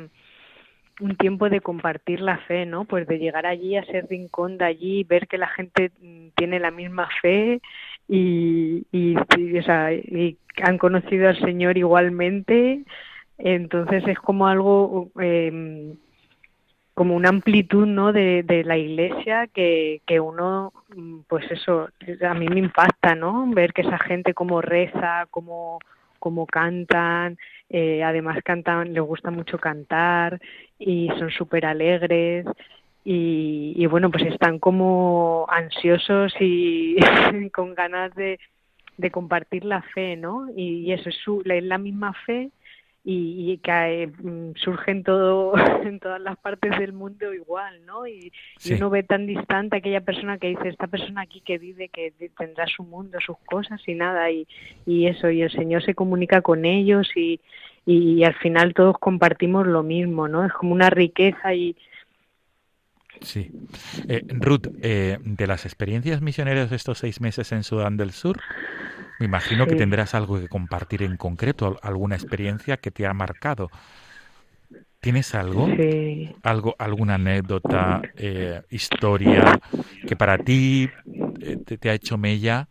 un 0.99 1.15
tiempo 1.15 1.47
de 1.47 1.61
compartir 1.61 2.21
la 2.21 2.39
fe, 2.39 2.65
¿no? 2.65 2.85
Pues 2.85 3.07
de 3.07 3.19
llegar 3.19 3.45
allí 3.45 3.75
a 3.77 3.85
ser 3.85 4.07
rincón 4.09 4.57
de 4.57 4.65
allí, 4.65 5.03
ver 5.03 5.27
que 5.27 5.37
la 5.37 5.49
gente 5.49 5.91
mm, 6.01 6.29
tiene 6.35 6.59
la 6.59 6.71
misma 6.71 7.07
fe 7.21 7.61
y, 8.07 8.87
y, 8.91 9.15
y, 9.37 9.57
o 9.59 9.63
sea, 9.63 9.93
y 9.93 10.37
han 10.63 10.79
conocido 10.79 11.29
al 11.29 11.39
Señor 11.39 11.77
igualmente. 11.77 12.83
Entonces 13.37 14.03
es 14.07 14.17
como 14.19 14.47
algo, 14.47 15.11
eh, 15.21 15.95
como 16.93 17.15
una 17.15 17.29
amplitud, 17.29 17.85
¿no? 17.85 18.11
De, 18.11 18.43
de 18.43 18.63
la 18.63 18.77
iglesia 18.77 19.47
que, 19.47 20.01
que 20.07 20.19
uno, 20.19 20.73
mm, 20.95 21.19
pues 21.27 21.49
eso, 21.51 21.89
a 22.27 22.33
mí 22.33 22.47
me 22.47 22.59
impacta, 22.59 23.15
¿no? 23.15 23.45
Ver 23.51 23.73
que 23.73 23.81
esa 23.81 23.99
gente 23.99 24.33
como 24.33 24.61
reza, 24.61 25.27
como 25.29 25.79
como 26.19 26.45
cantan, 26.47 27.37
eh, 27.69 28.03
además 28.03 28.39
cantan, 28.43 28.93
les 28.93 29.03
gusta 29.03 29.31
mucho 29.31 29.57
cantar 29.59 30.39
y 30.79 31.09
son 31.19 31.29
súper 31.31 31.65
alegres 31.65 32.45
y, 33.03 33.73
y 33.75 33.85
bueno, 33.85 34.11
pues 34.11 34.25
están 34.25 34.59
como 34.59 35.45
ansiosos 35.49 36.33
y 36.39 36.97
con 37.53 37.75
ganas 37.75 38.13
de, 38.15 38.39
de 38.97 39.11
compartir 39.11 39.63
la 39.65 39.81
fe, 39.81 40.17
¿no? 40.17 40.47
Y, 40.55 40.79
y 40.87 40.91
eso 40.91 41.09
es, 41.09 41.15
su, 41.23 41.41
es 41.45 41.63
la 41.63 41.77
misma 41.77 42.13
fe 42.25 42.51
y, 43.09 43.53
y 43.53 43.57
que 43.59 44.03
eh, 44.03 44.11
surge 44.55 44.91
en 44.91 45.03
todo 45.03 45.53
en 45.85 45.99
todas 46.01 46.19
las 46.19 46.37
partes 46.37 46.77
del 46.77 46.91
mundo 46.91 47.33
igual, 47.33 47.85
¿no? 47.85 48.05
Y, 48.05 48.33
Sí. 48.57 48.73
y 48.73 48.75
uno 48.75 48.89
ve 48.89 49.03
tan 49.03 49.25
distante 49.27 49.77
a 49.77 49.79
aquella 49.79 50.01
persona 50.01 50.37
que 50.37 50.47
dice 50.49 50.67
esta 50.67 50.87
persona 50.87 51.21
aquí 51.21 51.39
que 51.39 51.57
vive 51.57 51.87
que 51.87 52.11
tendrá 52.37 52.67
su 52.67 52.83
mundo, 52.83 53.17
sus 53.25 53.37
cosas 53.45 53.79
y 53.87 53.95
nada 53.95 54.29
y, 54.29 54.45
y 54.85 55.07
eso 55.07 55.29
y 55.29 55.41
el 55.41 55.51
Señor 55.51 55.83
se 55.83 55.95
comunica 55.95 56.41
con 56.41 56.65
ellos 56.65 57.07
y, 57.15 57.39
y, 57.85 58.15
y 58.15 58.23
al 58.25 58.35
final 58.35 58.73
todos 58.73 58.97
compartimos 58.99 59.65
lo 59.65 59.83
mismo, 59.83 60.27
¿no? 60.27 60.43
Es 60.45 60.51
como 60.51 60.73
una 60.73 60.89
riqueza 60.89 61.53
y 61.53 61.77
Sí. 63.21 63.49
Eh, 64.07 64.21
Ruth, 64.27 64.67
eh, 64.81 65.17
de 65.23 65.47
las 65.47 65.65
experiencias 65.65 66.21
misioneras 66.21 66.69
de 66.69 66.75
estos 66.75 66.99
seis 66.99 67.19
meses 67.19 67.51
en 67.51 67.63
Sudán 67.63 67.97
del 67.97 68.11
Sur, 68.11 68.37
me 69.19 69.25
imagino 69.25 69.67
que 69.67 69.75
tendrás 69.75 70.13
algo 70.15 70.39
que 70.39 70.47
compartir 70.49 71.03
en 71.03 71.17
concreto, 71.17 71.67
al- 71.67 71.77
alguna 71.81 72.15
experiencia 72.15 72.77
que 72.77 72.91
te 72.91 73.05
ha 73.07 73.13
marcado. 73.13 73.71
¿Tienes 74.99 75.35
algo? 75.35 75.75
sí, 75.75 76.35
algo, 76.43 76.75
alguna 76.79 77.15
anécdota, 77.15 78.09
eh, 78.17 78.63
historia 78.69 79.61
que 80.05 80.15
para 80.17 80.39
ti 80.39 80.93
eh, 81.41 81.57
te, 81.57 81.77
te 81.77 81.89
ha 81.89 81.95
hecho 81.95 82.17
mella. 82.17 82.69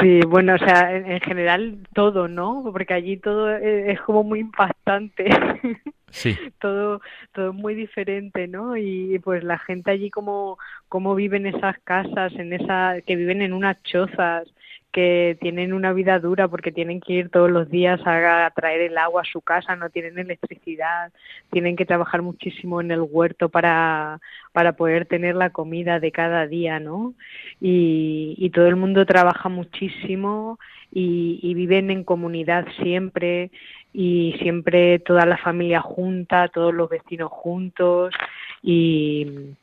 Sí, 0.00 0.20
bueno, 0.26 0.54
o 0.54 0.58
sea, 0.58 0.94
en, 0.96 1.10
en 1.10 1.20
general 1.20 1.78
todo, 1.94 2.28
¿no? 2.28 2.62
Porque 2.72 2.94
allí 2.94 3.16
todo 3.16 3.50
es, 3.56 3.88
es 3.88 4.00
como 4.02 4.22
muy 4.22 4.40
impactante. 4.40 5.24
Sí, 6.14 6.38
todo 6.60 7.00
todo 7.32 7.52
muy 7.52 7.74
diferente, 7.74 8.48
¿no? 8.48 8.76
Y 8.76 9.18
pues 9.20 9.44
la 9.44 9.58
gente 9.58 9.90
allí 9.90 10.10
como 10.10 10.58
cómo 10.88 11.14
viven 11.14 11.46
esas 11.46 11.78
casas, 11.84 12.32
en 12.34 12.52
esa 12.52 13.00
que 13.06 13.16
viven 13.16 13.42
en 13.42 13.52
unas 13.52 13.82
chozas, 13.82 14.48
que 14.94 15.36
tienen 15.40 15.72
una 15.72 15.92
vida 15.92 16.20
dura 16.20 16.46
porque 16.46 16.70
tienen 16.70 17.00
que 17.00 17.14
ir 17.14 17.28
todos 17.28 17.50
los 17.50 17.68
días 17.68 18.00
a, 18.06 18.48
traer 18.54 18.80
el 18.80 18.96
agua 18.96 19.22
a 19.22 19.30
su 19.30 19.40
casa, 19.40 19.74
no 19.74 19.90
tienen 19.90 20.20
electricidad, 20.20 21.12
tienen 21.50 21.74
que 21.74 21.84
trabajar 21.84 22.22
muchísimo 22.22 22.80
en 22.80 22.92
el 22.92 23.00
huerto 23.00 23.48
para, 23.48 24.20
para 24.52 24.74
poder 24.74 25.06
tener 25.06 25.34
la 25.34 25.50
comida 25.50 25.98
de 25.98 26.12
cada 26.12 26.46
día, 26.46 26.78
¿no? 26.78 27.14
Y, 27.60 28.36
y 28.38 28.50
todo 28.50 28.68
el 28.68 28.76
mundo 28.76 29.04
trabaja 29.04 29.48
muchísimo 29.48 30.60
y, 30.92 31.40
y 31.42 31.54
viven 31.54 31.90
en 31.90 32.04
comunidad 32.04 32.64
siempre 32.80 33.50
y 33.92 34.36
siempre 34.38 35.00
toda 35.00 35.26
la 35.26 35.38
familia 35.38 35.80
junta, 35.80 36.46
todos 36.46 36.72
los 36.72 36.88
vecinos 36.88 37.32
juntos 37.32 38.14
y, 38.62 39.56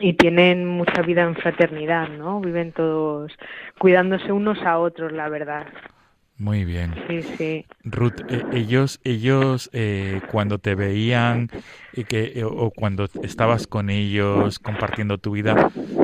y 0.00 0.14
tienen 0.14 0.66
mucha 0.66 1.02
vida 1.02 1.22
en 1.22 1.34
fraternidad, 1.36 2.08
¿no? 2.08 2.40
Viven 2.40 2.72
todos 2.72 3.32
cuidándose 3.78 4.32
unos 4.32 4.60
a 4.62 4.78
otros, 4.78 5.12
la 5.12 5.28
verdad. 5.28 5.66
Muy 6.36 6.64
bien. 6.64 6.94
Sí, 7.08 7.22
sí. 7.36 7.66
Ruth, 7.84 8.20
eh, 8.28 8.46
ellos, 8.50 9.00
ellos 9.04 9.70
eh, 9.72 10.22
cuando 10.26 10.58
te 10.58 10.74
veían 10.74 11.50
y 11.92 12.04
que, 12.04 12.32
eh, 12.36 12.44
o 12.44 12.70
cuando 12.70 13.08
estabas 13.22 13.66
con 13.66 13.90
ellos 13.90 14.58
compartiendo 14.58 15.18
tu 15.18 15.32
vida, 15.32 15.58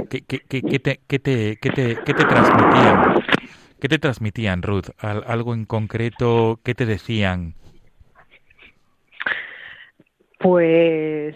¿qué, 0.08 0.22
qué, 0.24 0.40
qué, 0.40 0.64
qué 0.64 0.80
te, 0.80 1.00
qué, 1.06 1.18
te, 1.18 1.58
qué, 1.58 1.70
te, 1.70 2.00
¿qué 2.04 2.14
te 2.14 2.26
transmitían? 2.26 3.16
¿Qué 3.80 3.88
te 3.88 3.98
transmitían, 3.98 4.62
Ruth? 4.62 4.90
¿Al- 4.98 5.24
¿Algo 5.26 5.54
en 5.54 5.66
concreto? 5.66 6.60
¿Qué 6.64 6.74
te 6.74 6.86
decían? 6.86 7.54
Pues 10.38 11.34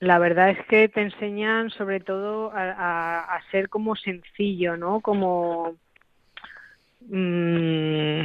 la 0.00 0.18
verdad 0.18 0.50
es 0.50 0.58
que 0.66 0.88
te 0.88 1.00
enseñan 1.02 1.70
sobre 1.70 2.00
todo 2.00 2.52
a, 2.52 2.62
a- 2.70 3.36
a 3.36 3.50
ser 3.50 3.68
como 3.68 3.96
sencillo, 3.96 4.76
¿no? 4.76 5.00
Como, 5.00 5.76
mm, 7.08 8.20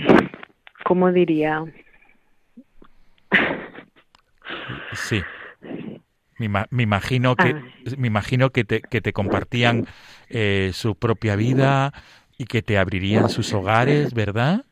¿cómo 0.83 1.11
diría? 1.11 1.63
Sí. 4.93 5.23
Me 6.37 6.83
imagino 6.83 7.35
que 7.35 7.53
Ah. 7.55 7.61
me 7.97 8.07
imagino 8.07 8.49
que 8.51 8.63
te, 8.63 8.81
que 8.81 9.01
te 9.01 9.13
compartían 9.13 9.85
eh, 10.29 10.71
su 10.73 10.95
propia 10.95 11.35
vida 11.35 11.93
y 12.37 12.45
que 12.45 12.61
te 12.61 12.77
abrirían 12.77 13.29
sus 13.29 13.53
hogares, 13.53 14.13
¿verdad? 14.13 14.65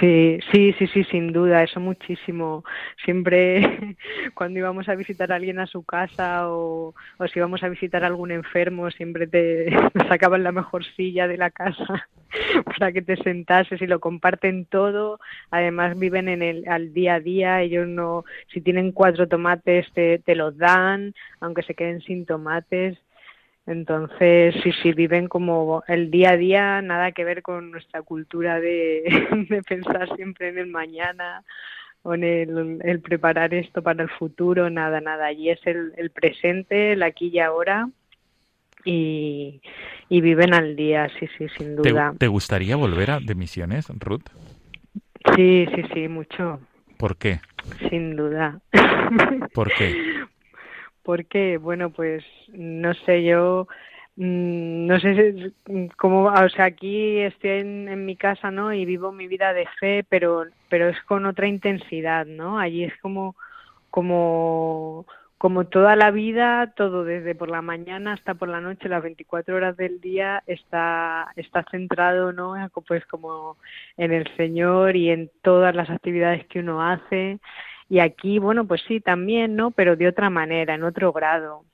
Sí, 0.00 0.38
sí, 0.50 0.72
sí, 0.78 0.86
sí, 0.86 1.04
sin 1.04 1.32
duda, 1.32 1.62
eso 1.62 1.78
muchísimo. 1.78 2.64
Siempre 3.04 3.60
cuando 4.34 4.58
íbamos 4.58 4.88
a 4.88 4.94
visitar 4.94 5.30
a 5.30 5.36
alguien 5.36 5.58
a 5.58 5.66
su 5.66 5.82
casa 5.82 6.48
o, 6.48 6.94
o 7.18 7.26
si 7.28 7.38
íbamos 7.38 7.62
a 7.62 7.68
visitar 7.68 8.02
a 8.02 8.06
algún 8.06 8.30
enfermo, 8.30 8.90
siempre 8.90 9.26
te 9.26 9.68
sacaban 10.08 10.42
la 10.42 10.52
mejor 10.52 10.84
silla 10.96 11.28
de 11.28 11.36
la 11.36 11.50
casa 11.50 12.08
para 12.78 12.92
que 12.92 13.02
te 13.02 13.16
sentases 13.16 13.82
y 13.82 13.86
lo 13.86 14.00
comparten 14.00 14.64
todo. 14.64 15.20
Además 15.50 15.98
viven 15.98 16.28
en 16.28 16.42
el 16.42 16.66
al 16.68 16.94
día 16.94 17.14
a 17.16 17.20
día, 17.20 17.60
ellos 17.60 17.86
no, 17.86 18.24
si 18.52 18.62
tienen 18.62 18.92
cuatro 18.92 19.28
tomates 19.28 19.86
te, 19.92 20.18
te 20.20 20.34
los 20.34 20.56
dan, 20.56 21.14
aunque 21.40 21.62
se 21.62 21.74
queden 21.74 22.00
sin 22.00 22.24
tomates. 22.24 22.96
Entonces, 23.66 24.54
sí, 24.62 24.72
sí, 24.82 24.92
viven 24.92 25.28
como 25.28 25.84
el 25.86 26.10
día 26.10 26.30
a 26.30 26.36
día, 26.36 26.82
nada 26.82 27.12
que 27.12 27.24
ver 27.24 27.42
con 27.42 27.70
nuestra 27.70 28.02
cultura 28.02 28.58
de, 28.60 29.02
de 29.48 29.62
pensar 29.62 30.14
siempre 30.16 30.48
en 30.48 30.58
el 30.58 30.66
mañana 30.66 31.44
o 32.02 32.14
en 32.14 32.24
el, 32.24 32.78
el 32.82 33.00
preparar 33.00 33.52
esto 33.54 33.82
para 33.82 34.02
el 34.02 34.10
futuro, 34.10 34.70
nada, 34.70 35.00
nada. 35.00 35.26
Allí 35.26 35.50
es 35.50 35.60
el, 35.66 35.92
el 35.96 36.10
presente, 36.10 36.92
el 36.92 37.02
aquí 37.02 37.28
y 37.28 37.38
ahora 37.38 37.88
y, 38.84 39.60
y 40.08 40.20
viven 40.20 40.54
al 40.54 40.74
día, 40.76 41.08
sí, 41.18 41.28
sí, 41.36 41.46
sin 41.58 41.76
¿Te, 41.76 41.90
duda. 41.90 42.14
te 42.18 42.26
gustaría 42.28 42.76
volver 42.76 43.10
a, 43.10 43.20
de 43.20 43.34
misiones, 43.34 43.88
Ruth? 43.98 44.24
Sí, 45.36 45.66
sí, 45.74 45.82
sí, 45.92 46.08
mucho, 46.08 46.60
¿Por 46.96 47.16
qué? 47.16 47.40
sin 47.88 48.16
duda. 48.16 48.60
¿Por 49.54 49.70
qué? 49.74 49.94
Porque, 51.10 51.58
bueno, 51.58 51.90
pues 51.90 52.24
no 52.52 52.94
sé, 52.94 53.24
yo 53.24 53.66
mm, 54.16 54.86
no 54.86 55.00
sé 55.00 55.32
si- 55.66 55.88
cómo, 55.96 56.26
o 56.26 56.48
sea, 56.50 56.66
aquí 56.66 57.18
estoy 57.18 57.50
en, 57.50 57.88
en 57.88 58.06
mi 58.06 58.14
casa, 58.16 58.50
¿no? 58.52 58.72
Y 58.72 58.84
vivo 58.84 59.10
mi 59.12 59.26
vida 59.26 59.52
de 59.52 59.66
fe, 59.80 60.04
pero, 60.08 60.44
pero 60.68 60.88
es 60.88 61.02
con 61.04 61.26
otra 61.26 61.48
intensidad, 61.48 62.26
¿no? 62.26 62.60
Allí 62.60 62.84
es 62.84 62.96
como, 63.00 63.34
como, 63.90 65.06
como 65.38 65.66
toda 65.66 65.96
la 65.96 66.10
vida, 66.12 66.72
todo 66.76 67.04
desde 67.04 67.34
por 67.34 67.50
la 67.50 67.62
mañana 67.62 68.12
hasta 68.12 68.34
por 68.34 68.48
la 68.48 68.60
noche, 68.60 68.88
las 68.88 69.02
24 69.02 69.56
horas 69.56 69.76
del 69.76 70.00
día 70.00 70.42
está, 70.46 71.32
está 71.36 71.64
centrado, 71.70 72.32
¿no? 72.32 72.54
Pues 72.86 73.04
como 73.06 73.56
en 73.96 74.12
el 74.12 74.28
Señor 74.36 74.94
y 74.96 75.10
en 75.10 75.30
todas 75.42 75.74
las 75.74 75.90
actividades 75.90 76.46
que 76.46 76.60
uno 76.60 76.82
hace. 76.88 77.40
Y 77.90 77.98
aquí, 77.98 78.38
bueno, 78.38 78.64
pues 78.66 78.82
sí, 78.86 79.00
también, 79.00 79.56
¿no? 79.56 79.72
Pero 79.72 79.96
de 79.96 80.06
otra 80.06 80.30
manera, 80.30 80.76
en 80.76 80.84
otro 80.84 81.12
grado. 81.12 81.64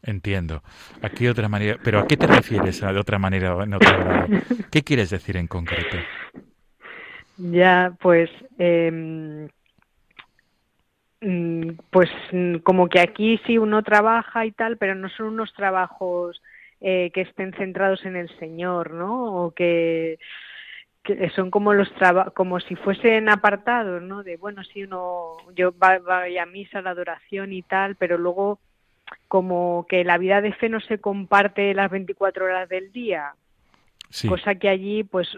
Entiendo. 0.00 0.62
Aquí 1.02 1.26
otra 1.26 1.48
manera. 1.48 1.76
¿Pero 1.82 1.98
a 1.98 2.06
qué 2.06 2.16
te 2.16 2.28
refieres 2.28 2.84
a 2.84 2.92
de 2.92 3.00
otra 3.00 3.18
manera 3.18 3.56
o 3.56 3.64
en 3.64 3.74
otro 3.74 3.98
grado? 3.98 4.28
¿Qué 4.70 4.82
quieres 4.82 5.10
decir 5.10 5.36
en 5.36 5.48
concreto? 5.48 5.96
Ya, 7.36 7.94
pues, 8.00 8.30
mm, 8.58 9.46
pues 11.90 12.08
mm, 12.30 12.58
como 12.58 12.88
que 12.88 13.00
aquí 13.00 13.40
sí 13.44 13.58
uno 13.58 13.82
trabaja 13.82 14.46
y 14.46 14.52
tal, 14.52 14.76
pero 14.76 14.94
no 14.94 15.08
son 15.08 15.26
unos 15.26 15.52
trabajos 15.52 16.40
eh, 16.80 17.10
que 17.12 17.22
estén 17.22 17.52
centrados 17.54 18.04
en 18.04 18.14
el 18.14 18.28
Señor, 18.38 18.92
¿no? 18.92 19.46
O 19.46 19.50
que, 19.50 20.20
que 21.06 21.30
son 21.30 21.50
como 21.50 21.72
los 21.72 21.92
traba 21.94 22.30
como 22.30 22.58
si 22.58 22.74
fuesen 22.74 23.28
apartados, 23.28 24.02
¿no? 24.02 24.22
De 24.24 24.36
bueno, 24.36 24.64
sí 24.64 24.84
uno, 24.84 25.36
yo 25.54 25.72
va, 25.78 25.98
voy 25.98 26.36
a 26.36 26.46
misa, 26.46 26.82
la 26.82 26.90
adoración 26.90 27.52
y 27.52 27.62
tal, 27.62 27.94
pero 27.94 28.18
luego 28.18 28.58
como 29.28 29.86
que 29.88 30.04
la 30.04 30.18
vida 30.18 30.40
de 30.40 30.52
fe 30.52 30.68
no 30.68 30.80
se 30.80 30.98
comparte 30.98 31.74
las 31.74 31.90
24 31.90 32.44
horas 32.44 32.68
del 32.68 32.90
día. 32.92 33.34
Sí. 34.10 34.28
Cosa 34.28 34.54
que 34.54 34.68
allí, 34.68 35.04
pues 35.04 35.28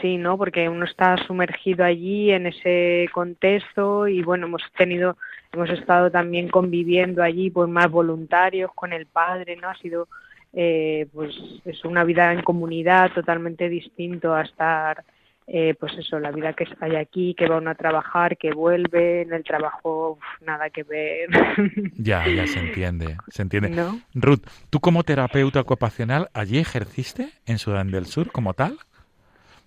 sí, 0.00 0.18
¿no? 0.18 0.36
Porque 0.36 0.68
uno 0.68 0.84
está 0.84 1.16
sumergido 1.26 1.84
allí 1.84 2.30
en 2.30 2.46
ese 2.46 3.08
contexto 3.12 4.06
y 4.06 4.22
bueno, 4.22 4.46
hemos 4.46 4.62
tenido, 4.76 5.16
hemos 5.52 5.70
estado 5.70 6.10
también 6.10 6.48
conviviendo 6.48 7.22
allí, 7.22 7.50
pues 7.50 7.68
más 7.68 7.90
voluntarios 7.90 8.70
con 8.74 8.92
el 8.92 9.06
padre, 9.06 9.56
¿no? 9.56 9.68
Ha 9.68 9.76
sido, 9.76 10.08
eh, 10.52 11.06
pues, 11.12 11.34
es 11.64 11.84
una 11.84 12.04
vida 12.04 12.32
en 12.32 12.42
comunidad 12.42 13.12
totalmente 13.12 13.68
distinto 13.68 14.34
a 14.34 14.42
estar, 14.42 15.04
eh, 15.50 15.74
pues 15.80 15.96
eso, 15.96 16.18
la 16.18 16.30
vida 16.30 16.52
que 16.52 16.66
hay 16.80 16.96
aquí, 16.96 17.34
que 17.34 17.48
va 17.48 17.56
uno 17.56 17.70
a 17.70 17.74
trabajar, 17.74 18.36
que 18.36 18.52
vuelve, 18.52 19.22
en 19.22 19.32
el 19.32 19.42
trabajo, 19.44 20.12
uf, 20.12 20.42
nada 20.42 20.68
que 20.68 20.82
ver, 20.82 21.30
Ya, 21.96 22.28
ya 22.28 22.46
se 22.46 22.58
entiende. 22.60 23.16
Se 23.28 23.40
entiende. 23.40 23.70
¿no? 23.70 23.98
Ruth, 24.12 24.42
tú 24.68 24.78
como 24.80 25.04
terapeuta 25.04 25.60
ocupacional, 25.60 26.28
¿allí 26.34 26.58
ejerciste 26.58 27.30
en 27.46 27.58
Sudán 27.58 27.90
del 27.90 28.04
Sur 28.04 28.30
como 28.30 28.52
tal? 28.52 28.76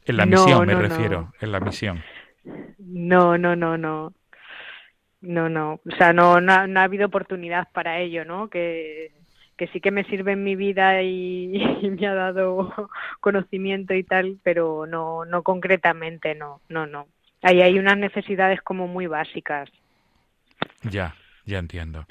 En 0.06 0.17
la 0.17 0.28
misión 0.28 0.67
me 0.67 0.74
no, 0.74 0.82
refiero, 0.82 1.34
en 1.41 1.52
la 1.52 1.60
misión. 1.60 2.04
No, 2.78 3.39
no, 3.39 3.56
no, 3.56 3.76
no. 3.76 4.13
No, 5.22 5.50
no. 5.50 5.74
O 5.74 5.96
sea, 5.98 6.13
no, 6.13 6.41
no, 6.41 6.54
ha, 6.54 6.67
no 6.67 6.80
ha 6.80 6.84
habido 6.84 7.08
oportunidad 7.08 7.67
para 7.74 8.00
ello, 8.00 8.24
¿no? 8.24 8.50
Que, 8.50 9.12
que 9.62 9.67
sí 9.67 9.80
que 9.80 9.91
me 9.91 10.04
sirve 10.06 10.32
en 10.32 10.43
mi 10.43 10.56
vida 10.56 11.04
y, 11.04 11.52
y 11.84 11.89
me 11.91 12.08
ha 12.08 12.15
dado 12.15 12.89
conocimiento 13.19 13.93
y 13.93 14.04
tal, 14.04 14.39
pero 14.41 14.88
no, 14.88 15.24
no 15.24 15.43
concretamente, 15.43 16.34
no, 16.34 16.62
no, 16.67 16.88
no. 16.88 17.06
Ahí 17.43 17.62
hay 17.62 17.78
unas 17.78 17.95
necesidades 17.95 18.60
como 18.63 18.88
muy 18.88 19.06
básicas. 19.06 19.69
Ya, 20.82 21.13
ya 21.45 21.60
entiendo. 21.60 22.08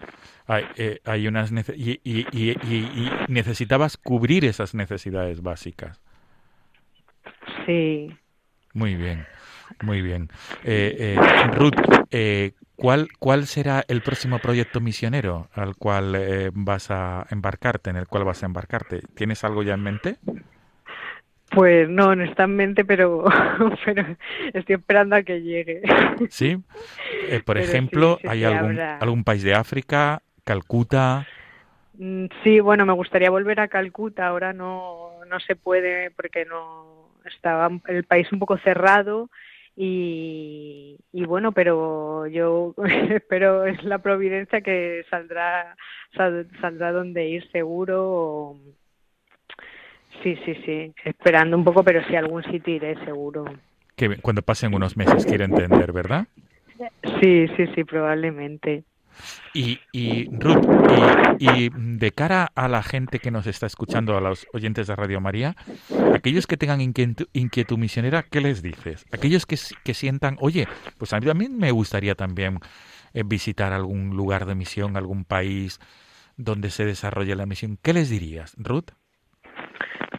Hay, 0.47 0.65
eh, 0.77 1.01
hay 1.05 1.27
unas 1.27 1.53
nece- 1.53 1.75
y, 1.77 2.01
y- 2.05 2.29
y- 2.31 2.57
y- 2.63 3.07
y 3.07 3.11
necesitabas 3.27 3.97
cubrir 3.97 4.45
esas 4.45 4.73
necesidades 4.77 5.43
básicas. 5.43 6.01
Sí. 7.67 8.15
Muy 8.75 8.95
bien, 8.95 9.27
muy 9.83 10.03
bien. 10.03 10.29
Eh, 10.63 11.17
eh, 11.19 11.19
Ruth, 11.57 11.75
eh, 12.13 12.53
¿cuál, 12.81 13.09
¿cuál 13.19 13.47
será 13.47 13.85
el 13.89 14.03
próximo 14.03 14.41
proyecto 14.41 14.81
misionero 14.81 15.51
al 15.55 15.77
cual 15.77 16.15
eh, 16.17 16.51
vas 16.55 16.91
a 16.91 17.27
embarcarte, 17.31 17.91
en 17.91 17.97
el 17.97 18.09
cual 18.09 18.25
vas 18.25 18.43
a 18.43 18.47
embarcarte? 18.47 19.03
¿Tienes 19.15 19.45
algo 19.45 19.63
ya 19.63 19.75
en 19.75 19.83
mente? 19.83 20.19
Pues 21.51 21.89
no, 21.89 22.15
no 22.15 22.23
está 22.25 22.45
en 22.45 22.57
mente, 22.57 22.85
pero, 22.85 23.25
pero 23.85 24.05
estoy 24.55 24.77
esperando 24.77 25.17
a 25.17 25.23
que 25.23 25.43
llegue. 25.43 25.83
Sí. 26.29 26.63
Eh, 27.27 27.41
por 27.41 27.57
Pero 27.57 27.79
ejemplo, 27.87 28.21
sí, 28.21 28.27
¿hay 28.27 28.45
sí, 28.45 28.45
algún, 28.45 28.83
habrá. 28.83 28.99
algún 28.99 29.25
país 29.25 29.43
de 29.43 29.55
África, 29.55 30.23
Calcuta? 30.45 31.29
Mm, 31.95 32.27
Sí, 32.45 32.61
bueno, 32.61 32.87
me 32.87 32.93
gustaría 32.93 33.31
volver 33.31 33.61
a 33.61 33.69
Calcuta. 33.69 34.27
Ahora 34.29 34.53
no, 34.53 35.25
no 35.27 35.41
se 35.41 35.57
puede 35.57 36.11
porque 36.13 36.45
no 36.45 37.11
estaba 37.25 37.71
el 37.89 38.05
país 38.05 38.31
un 38.33 38.39
poco 38.39 38.59
cerrado 38.59 39.31
y, 39.83 40.99
y 41.13 41.25
bueno, 41.25 41.53
pero 41.53 42.27
yo 42.27 42.75
espero 43.11 43.65
es 43.65 43.83
la 43.83 43.99
providencia 43.99 44.61
que 44.61 45.05
saldrá 45.09 45.75
sal- 46.15 46.49
saldrá 46.61 46.93
donde 46.93 47.27
ir 47.27 47.51
seguro. 47.51 48.57
sí, 50.23 50.37
sí, 50.45 50.55
sí, 50.67 50.93
esperando 51.05 51.57
un 51.57 51.65
poco, 51.65 51.83
pero 51.83 52.05
sí 52.05 52.15
algún 52.15 52.43
sitio 52.45 52.75
iré 52.75 52.95
seguro. 53.07 53.47
Que 53.97 54.17
cuando 54.19 54.43
pasen 54.43 54.75
unos 54.75 54.97
meses 54.99 55.25
quiere 55.25 55.45
entender, 55.45 55.93
¿verdad? 55.93 56.27
Sí, 57.21 57.49
sí, 57.57 57.67
sí, 57.75 57.85
probablemente. 57.85 58.85
Y, 59.55 59.81
y 59.93 60.29
Ruth, 60.31 60.65
y, 61.39 61.71
de 61.75 62.13
cara 62.13 62.51
a 62.55 62.69
la 62.69 62.83
gente 62.83 63.19
que 63.19 63.31
nos 63.31 63.47
está 63.47 63.67
escuchando, 63.67 64.17
a 64.17 64.21
los 64.21 64.47
oyentes 64.53 64.87
de 64.87 64.97
Radio 64.97 65.21
María, 65.21 65.57
aquellos 66.15 66.47
que 66.47 66.57
tengan 66.57 66.81
inquietud, 66.81 67.27
inquietud 67.33 67.79
misionera, 67.79 68.23
¿qué 68.23 68.41
les 68.41 68.63
dices? 68.63 69.07
Aquellos 69.13 69.47
que, 69.47 69.57
que 69.85 69.95
sientan, 69.95 70.37
oye, 70.41 70.67
pues 70.99 71.13
a 71.13 71.21
mí 71.21 71.27
también 71.27 71.59
me 71.59 71.71
gustaría 71.71 72.15
también 72.15 72.59
eh, 73.13 73.23
visitar 73.25 73.73
algún 73.73 74.17
lugar 74.17 74.47
de 74.47 74.55
misión, 74.55 74.97
algún 74.97 75.25
país 75.25 75.81
donde 76.37 76.71
se 76.71 76.85
desarrolle 76.85 77.35
la 77.37 77.47
misión, 77.47 77.79
¿qué 77.83 77.93
les 77.93 78.09
dirías, 78.09 78.55
Ruth? 78.57 78.91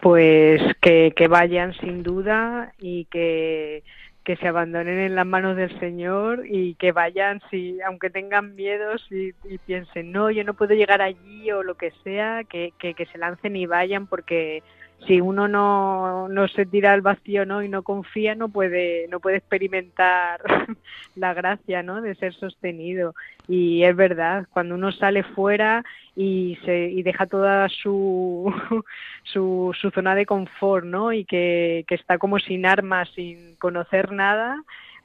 Pues 0.02 0.62
que, 0.82 1.14
que 1.16 1.28
vayan 1.28 1.74
sin 1.74 2.04
duda 2.04 2.74
y 2.80 3.06
que 3.06 3.84
que 4.24 4.36
se 4.36 4.48
abandonen 4.48 5.00
en 5.00 5.16
las 5.16 5.26
manos 5.26 5.56
del 5.58 5.78
Señor 5.80 6.44
y 6.46 6.76
que 6.76 6.92
vayan, 6.92 7.42
si, 7.50 7.82
aunque 7.82 8.10
tengan 8.10 8.56
miedos 8.56 9.06
y, 9.10 9.34
y 9.46 9.58
piensen, 9.58 10.12
no, 10.12 10.30
yo 10.30 10.44
no 10.44 10.54
puedo 10.54 10.76
llegar 10.76 11.02
allí 11.02 11.52
o 11.52 11.64
lo 11.64 11.76
que 11.76 11.92
sea, 12.04 12.44
que, 12.44 12.74
que, 12.78 12.94
que 12.94 13.08
se 13.08 13.18
lancen 13.18 13.56
y 13.56 13.66
vayan 13.66 14.06
porque 14.06 14.62
si 15.08 15.20
uno 15.20 15.48
no, 15.48 16.28
no 16.30 16.48
se 16.48 16.66
tira 16.66 16.94
al 16.94 17.02
vacío 17.02 17.46
¿no? 17.46 17.64
y 17.64 17.70
no 17.70 17.84
confía, 17.84 18.36
no 18.36 18.50
puede, 18.50 19.08
no 19.10 19.20
puede 19.20 19.38
experimentar 19.38 20.42
la 21.16 21.34
gracia 21.34 21.82
¿no? 21.82 22.02
de 22.02 22.16
ser 22.16 22.34
sostenido. 22.34 23.16
Y 23.48 23.84
es 23.84 23.96
verdad, 23.96 24.48
cuando 24.52 24.76
uno 24.76 24.92
sale 24.92 25.24
fuera 25.24 25.84
y, 26.16 26.58
se, 26.66 26.90
y 26.90 27.02
deja 27.04 27.26
toda 27.26 27.68
su, 27.70 28.54
su, 29.24 29.76
su 29.80 29.90
zona 29.90 30.14
de 30.16 30.26
confort 30.26 30.86
¿no? 30.86 31.12
y 31.12 31.26
que, 31.26 31.84
que 31.88 31.96
está 31.96 32.18
como 32.18 32.38
sin 32.40 32.66
armas, 32.66 33.10
sin 33.16 33.56
conocer 33.56 34.12
nada, 34.12 34.62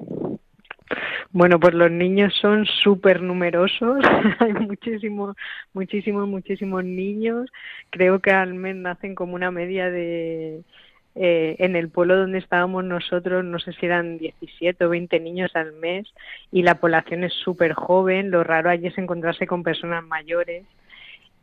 Bueno, 1.30 1.60
pues 1.60 1.74
los 1.74 1.90
niños 1.90 2.32
son 2.40 2.64
súper 2.64 3.20
numerosos, 3.20 3.98
hay 4.40 4.54
muchísimos, 4.54 5.36
muchísimos, 5.74 6.26
muchísimos 6.26 6.82
niños. 6.84 7.50
Creo 7.90 8.20
que 8.20 8.30
al 8.30 8.54
mes 8.54 8.76
nacen 8.76 9.14
como 9.14 9.34
una 9.34 9.50
media 9.50 9.90
de, 9.90 10.62
eh, 11.20 11.56
en 11.58 11.74
el 11.74 11.88
pueblo 11.88 12.16
donde 12.16 12.38
estábamos 12.38 12.84
nosotros, 12.84 13.44
no 13.44 13.58
sé 13.58 13.72
si 13.72 13.86
eran 13.86 14.18
17 14.18 14.84
o 14.84 14.88
20 14.88 15.18
niños 15.20 15.50
al 15.56 15.72
mes 15.72 16.06
y 16.52 16.62
la 16.62 16.76
población 16.76 17.24
es 17.24 17.32
súper 17.32 17.72
joven. 17.72 18.30
Lo 18.30 18.44
raro 18.44 18.70
allí 18.70 18.86
es 18.86 18.98
encontrarse 18.98 19.46
con 19.46 19.62
personas 19.62 20.04
mayores. 20.04 20.64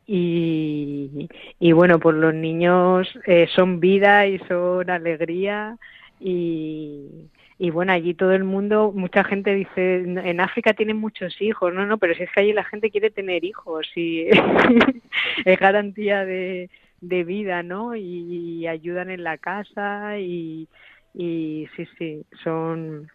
Y, 0.08 1.28
y 1.60 1.72
bueno, 1.74 2.00
pues 2.00 2.16
los 2.16 2.34
niños 2.34 3.08
eh, 3.26 3.48
son 3.56 3.80
vida 3.80 4.28
y 4.28 4.40
son 4.48 4.90
alegría 4.90 5.78
y, 6.20 7.28
y 7.58 7.70
bueno, 7.72 7.92
allí 7.92 8.14
todo 8.14 8.34
el 8.34 8.44
mundo, 8.44 8.92
mucha 8.96 9.24
gente 9.24 9.54
dice, 9.56 9.98
en 9.98 10.40
África 10.42 10.74
tienen 10.74 10.98
muchos 10.98 11.42
hijos, 11.42 11.74
no, 11.74 11.86
no, 11.86 11.98
pero 11.98 12.14
si 12.14 12.24
es 12.24 12.32
que 12.32 12.42
allí 12.42 12.54
la 12.54 12.66
gente 12.66 12.92
quiere 12.92 13.10
tener 13.10 13.44
hijos 13.44 13.88
y 13.96 14.28
es 15.46 15.60
garantía 15.60 16.26
de, 16.26 16.70
de 17.02 17.24
vida, 17.24 17.64
¿no? 17.64 17.96
Y, 17.96 18.02
y 18.02 18.68
ayudan 18.68 19.10
en 19.10 19.24
la 19.24 19.38
casa 19.38 20.18
y, 20.18 20.68
y 21.14 21.68
sí, 21.76 21.88
sí, 21.98 22.26
son, 22.44 23.10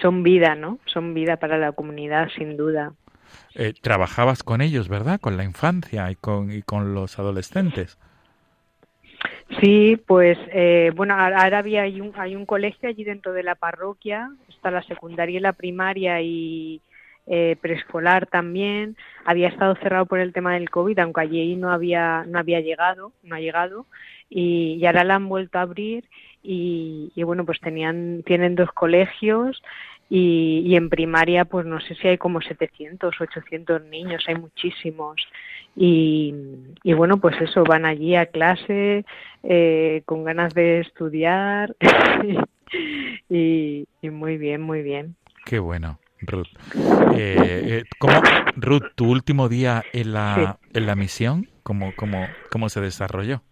son 0.00 0.22
vida, 0.22 0.54
¿no? 0.54 0.78
Son 0.86 1.14
vida 1.14 1.36
para 1.36 1.58
la 1.58 1.72
comunidad, 1.72 2.28
sin 2.36 2.56
duda. 2.56 2.92
Eh, 3.54 3.74
trabajabas 3.80 4.42
con 4.42 4.60
ellos, 4.60 4.88
¿verdad? 4.88 5.20
Con 5.20 5.36
la 5.36 5.44
infancia 5.44 6.10
y 6.10 6.16
con, 6.16 6.50
y 6.50 6.62
con 6.62 6.94
los 6.94 7.18
adolescentes. 7.18 7.98
Sí, 9.60 10.00
pues 10.06 10.38
eh, 10.52 10.92
bueno, 10.94 11.14
ahora 11.14 11.58
había 11.58 11.82
hay 11.82 12.00
un, 12.00 12.12
hay 12.16 12.34
un 12.34 12.46
colegio 12.46 12.88
allí 12.88 13.04
dentro 13.04 13.32
de 13.32 13.42
la 13.42 13.54
parroquia, 13.54 14.30
está 14.48 14.70
la 14.70 14.82
secundaria 14.82 15.38
y 15.38 15.42
la 15.42 15.52
primaria 15.52 16.20
y 16.22 16.80
eh, 17.26 17.56
preescolar 17.60 18.26
también. 18.26 18.96
Había 19.24 19.48
estado 19.48 19.74
cerrado 19.76 20.06
por 20.06 20.18
el 20.18 20.32
tema 20.32 20.54
del 20.54 20.70
COVID, 20.70 20.98
aunque 20.98 21.20
allí 21.20 21.56
no 21.56 21.70
había 21.70 22.24
no 22.26 22.38
había 22.38 22.60
llegado, 22.60 23.12
no 23.22 23.36
ha 23.36 23.40
llegado 23.40 23.86
y, 24.28 24.84
ahora 24.86 25.04
la 25.04 25.16
han 25.16 25.28
vuelto 25.28 25.58
a 25.58 25.62
abrir 25.62 26.04
y, 26.42 27.12
y 27.14 27.22
bueno, 27.22 27.44
pues 27.44 27.60
tenían 27.60 28.22
tienen 28.24 28.54
dos 28.54 28.70
colegios 28.72 29.62
y, 30.08 30.62
y 30.66 30.76
en 30.76 30.90
primaria 30.90 31.44
pues 31.44 31.64
no 31.64 31.80
sé 31.80 31.94
si 31.94 32.08
hay 32.08 32.18
como 32.18 32.40
700, 32.40 33.18
800 33.20 33.82
niños, 33.84 34.24
hay 34.26 34.34
muchísimos. 34.34 35.16
Y, 35.74 36.34
y 36.82 36.92
bueno, 36.92 37.16
pues 37.18 37.40
eso, 37.40 37.64
van 37.64 37.86
allí 37.86 38.14
a 38.14 38.26
clase 38.26 39.06
eh, 39.42 40.02
con 40.04 40.24
ganas 40.24 40.52
de 40.52 40.80
estudiar 40.80 41.74
y, 43.30 43.86
y 44.02 44.10
muy 44.10 44.36
bien, 44.36 44.60
muy 44.60 44.82
bien. 44.82 45.16
Qué 45.46 45.58
bueno, 45.58 45.98
Ruth. 46.22 46.48
Eh, 47.16 47.36
eh, 47.44 47.84
¿cómo, 47.98 48.14
Ruth, 48.56 48.94
tu 48.94 49.10
último 49.10 49.48
día 49.48 49.82
en 49.92 50.12
la, 50.12 50.58
en 50.72 50.86
la 50.86 50.94
misión, 50.94 51.48
¿cómo, 51.62 51.92
cómo, 51.96 52.26
¿cómo 52.50 52.68
se 52.68 52.80
desarrolló 52.80 53.42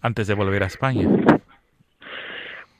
antes 0.00 0.26
de 0.26 0.34
volver 0.34 0.62
a 0.62 0.66
España? 0.66 1.08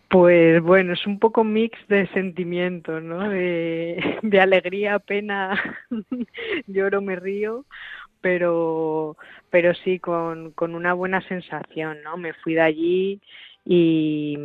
Pues 0.09 0.61
bueno, 0.63 0.95
es 0.95 1.07
un 1.07 1.19
poco 1.21 1.45
mix 1.45 1.79
de 1.89 2.09
sentimientos, 2.09 3.03
¿no? 3.03 3.29
De, 3.29 4.19
de 4.23 4.41
alegría, 4.41 4.99
pena, 4.99 5.57
lloro, 6.67 7.01
me 7.01 7.15
río, 7.17 7.65
pero, 8.21 9.17
pero 9.51 9.73
sí 9.75 10.01
con, 10.01 10.51
con 10.53 10.75
una 10.75 10.95
buena 10.95 11.21
sensación, 11.29 12.03
¿no? 12.03 12.17
Me 12.17 12.33
fui 12.35 12.55
de 12.55 12.61
allí 12.61 13.21
y 13.65 14.37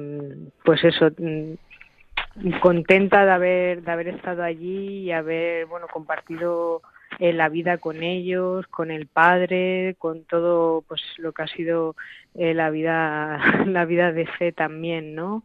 pues 0.63 0.83
eso, 0.83 1.09
contenta 2.61 3.25
de 3.25 3.31
haber, 3.31 3.81
de 3.83 3.91
haber 3.91 4.07
estado 4.09 4.43
allí 4.43 5.03
y 5.03 5.11
haber, 5.11 5.65
bueno, 5.67 5.88
compartido 5.91 6.81
eh, 7.19 7.33
la 7.33 7.49
vida 7.49 7.77
con 7.77 8.03
ellos, 8.03 8.67
con 8.67 8.91
el 8.91 9.07
padre, 9.07 9.95
con 9.99 10.25
todo 10.25 10.83
pues 10.88 11.01
lo 11.17 11.31
que 11.31 11.43
ha 11.43 11.47
sido 11.47 11.95
eh, 12.33 12.53
la 12.53 12.69
vida 12.69 13.39
la 13.65 13.86
vida 13.86 14.11
de 14.11 14.25
fe 14.27 14.51
también, 14.51 15.15
¿no? 15.15 15.43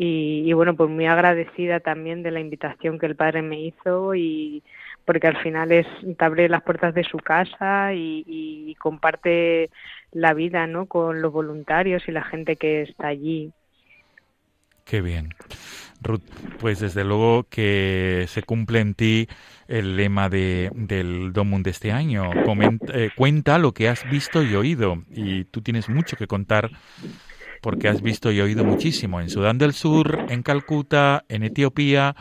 Y, 0.00 0.52
bueno, 0.52 0.76
pues 0.76 0.88
muy 0.88 1.06
agradecida 1.06 1.80
también 1.80 2.22
de 2.22 2.30
la 2.30 2.38
invitación 2.38 3.00
que 3.00 3.06
el 3.06 3.16
padre 3.16 3.42
me 3.42 3.60
hizo 3.60 4.14
y 4.14 4.62
porque 5.04 5.26
al 5.26 5.38
final 5.38 5.72
es 5.72 5.88
te 6.16 6.24
abre 6.24 6.48
las 6.48 6.62
puertas 6.62 6.94
de 6.94 7.02
su 7.02 7.18
casa 7.18 7.92
y, 7.94 8.22
y 8.26 8.76
comparte 8.76 9.70
la 10.12 10.34
vida, 10.34 10.68
¿no? 10.68 10.86
Con 10.86 11.20
los 11.20 11.32
voluntarios 11.32 12.06
y 12.06 12.12
la 12.12 12.22
gente 12.22 12.54
que 12.54 12.82
está 12.82 13.08
allí. 13.08 13.52
Qué 14.84 15.00
bien. 15.00 15.34
Ruth, 16.02 16.22
pues 16.58 16.80
desde 16.80 17.04
luego 17.04 17.46
que 17.48 18.26
se 18.28 18.42
cumple 18.42 18.80
en 18.80 18.94
ti 18.94 19.28
el 19.66 19.96
lema 19.96 20.28
de, 20.28 20.70
del 20.74 21.32
Domund 21.32 21.64
de 21.64 21.70
este 21.70 21.92
año. 21.92 22.30
Comenta, 22.44 22.92
eh, 22.94 23.10
cuenta 23.14 23.58
lo 23.58 23.72
que 23.72 23.88
has 23.88 24.08
visto 24.10 24.42
y 24.42 24.54
oído. 24.54 25.02
Y 25.10 25.44
tú 25.44 25.60
tienes 25.60 25.88
mucho 25.88 26.16
que 26.16 26.26
contar 26.26 26.70
porque 27.60 27.88
has 27.88 28.02
visto 28.02 28.30
y 28.30 28.40
oído 28.40 28.64
muchísimo 28.64 29.20
en 29.20 29.30
Sudán 29.30 29.58
del 29.58 29.72
Sur, 29.72 30.26
en 30.28 30.42
Calcuta, 30.42 31.24
en 31.28 31.42
Etiopía, 31.42 32.14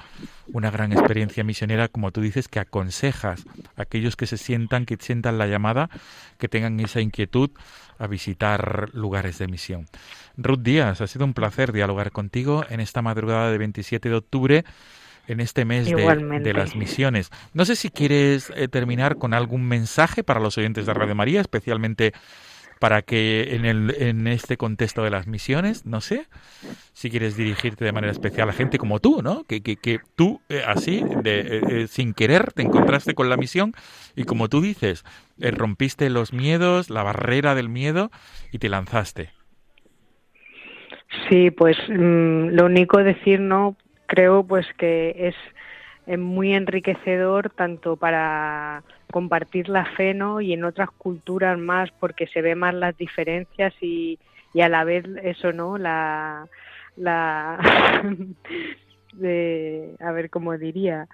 una 0.47 0.71
gran 0.71 0.91
experiencia 0.91 1.43
misionera, 1.43 1.88
como 1.88 2.11
tú 2.11 2.21
dices, 2.21 2.47
que 2.47 2.59
aconsejas 2.59 3.45
a 3.75 3.84
aquellos 3.84 4.15
que 4.15 4.28
se 4.28 4.38
sientan, 4.38 4.86
que 4.86 4.97
sientan 4.99 5.38
la 5.38 5.47
llamada, 5.47 5.89
que 6.38 6.47
tengan 6.47 6.80
esa 6.80 7.01
inquietud 7.01 7.51
a 8.00 8.08
visitar 8.08 8.89
lugares 8.93 9.38
de 9.38 9.48
misión. 9.48 9.88
Ruth 10.38 10.62
Díaz, 10.62 11.02
ha 11.02 11.08
sido 11.08 11.26
un 11.26 11.34
placer 11.34 11.72
dialogar 11.72 12.12
contigo 12.12 12.64
en 12.70 12.80
esta 12.80 13.02
madrugada 13.02 13.52
de 13.52 13.58
27 13.58 14.10
de 14.10 14.16
octubre 14.16 14.66
en 15.28 15.39
este 15.41 15.66
mes 15.66 15.88
de, 15.88 16.54
las 16.54 16.76
misiones. 16.76 17.30
No 17.54 17.66
sé 17.66 17.76
si 17.76 17.89
quieres 17.89 18.52
eh, 18.56 18.68
terminar 18.68 19.18
con 19.18 19.34
algún 19.34 19.68
mensaje 19.68 20.24
para 20.24 20.39
los 20.39 20.58
oyentes 20.58 20.86
de 20.86 20.93
Radio 20.93 21.16
María, 21.16 21.41
especialmente 21.41 22.14
para 22.80 23.01
que 23.01 23.55
en, 23.55 23.65
el, 23.65 23.95
en 23.99 24.28
este 24.28 24.57
contexto 24.57 25.03
de 25.03 25.09
las 25.09 25.28
misiones, 25.28 25.86
no 25.86 26.01
sé, 26.01 26.28
si 26.93 27.09
quieres 27.09 27.38
dirigirte 27.38 27.86
de 27.86 27.91
manera 27.91 28.11
especial 28.11 28.49
a 28.49 28.53
gente 28.53 28.78
como 28.78 28.99
tú, 28.99 29.21
¿no? 29.21 29.43
Que, 29.43 29.61
que, 29.61 29.75
que 29.75 29.99
tú, 30.15 30.41
eh, 30.49 30.61
así, 30.65 31.03
de, 31.23 31.61
eh, 31.67 31.88
sin 31.88 32.13
querer, 32.13 32.53
te 32.53 32.61
encontraste 32.61 33.13
con 33.13 33.30
la 33.30 33.38
misión 33.38 33.73
y 34.15 34.23
como 34.23 34.49
tú 34.49 34.61
dices, 34.61 35.05
rompiste 35.39 36.09
los 36.09 36.34
miedos, 36.34 36.89
la 36.89 37.03
barrera 37.03 37.55
del 37.55 37.69
miedo 37.69 38.11
y 38.51 38.59
te 38.59 38.69
lanzaste. 38.69 39.32
Sí, 41.30 41.51
pues 41.51 41.78
mm, 41.89 42.49
lo 42.49 42.65
único 42.65 42.97
decir, 42.97 43.39
¿no? 43.39 43.75
creo 44.07 44.43
pues 44.43 44.65
que 44.78 45.13
es 45.28 45.36
muy 46.16 46.53
enriquecedor 46.53 47.49
tanto 47.49 47.97
para 47.97 48.84
compartir 49.12 49.68
la 49.68 49.86
fe 49.86 50.14
¿no? 50.14 50.39
y 50.39 50.53
en 50.53 50.64
otras 50.64 50.89
culturas 50.91 51.58
más 51.58 51.91
porque 51.99 52.28
se 52.28 52.41
ve 52.41 52.55
más 52.55 52.74
las 52.74 52.97
diferencias 52.97 53.74
y, 53.82 54.18
y 54.53 54.62
a 54.62 54.70
la 54.70 54.86
vez 54.86 55.03
eso 55.24 55.51
no 55.51 55.78
la 55.78 56.47
la 56.95 57.60
de 59.14 59.95
a 59.99 60.12
ver 60.12 60.30
cómo 60.30 60.58
diría 60.58 61.08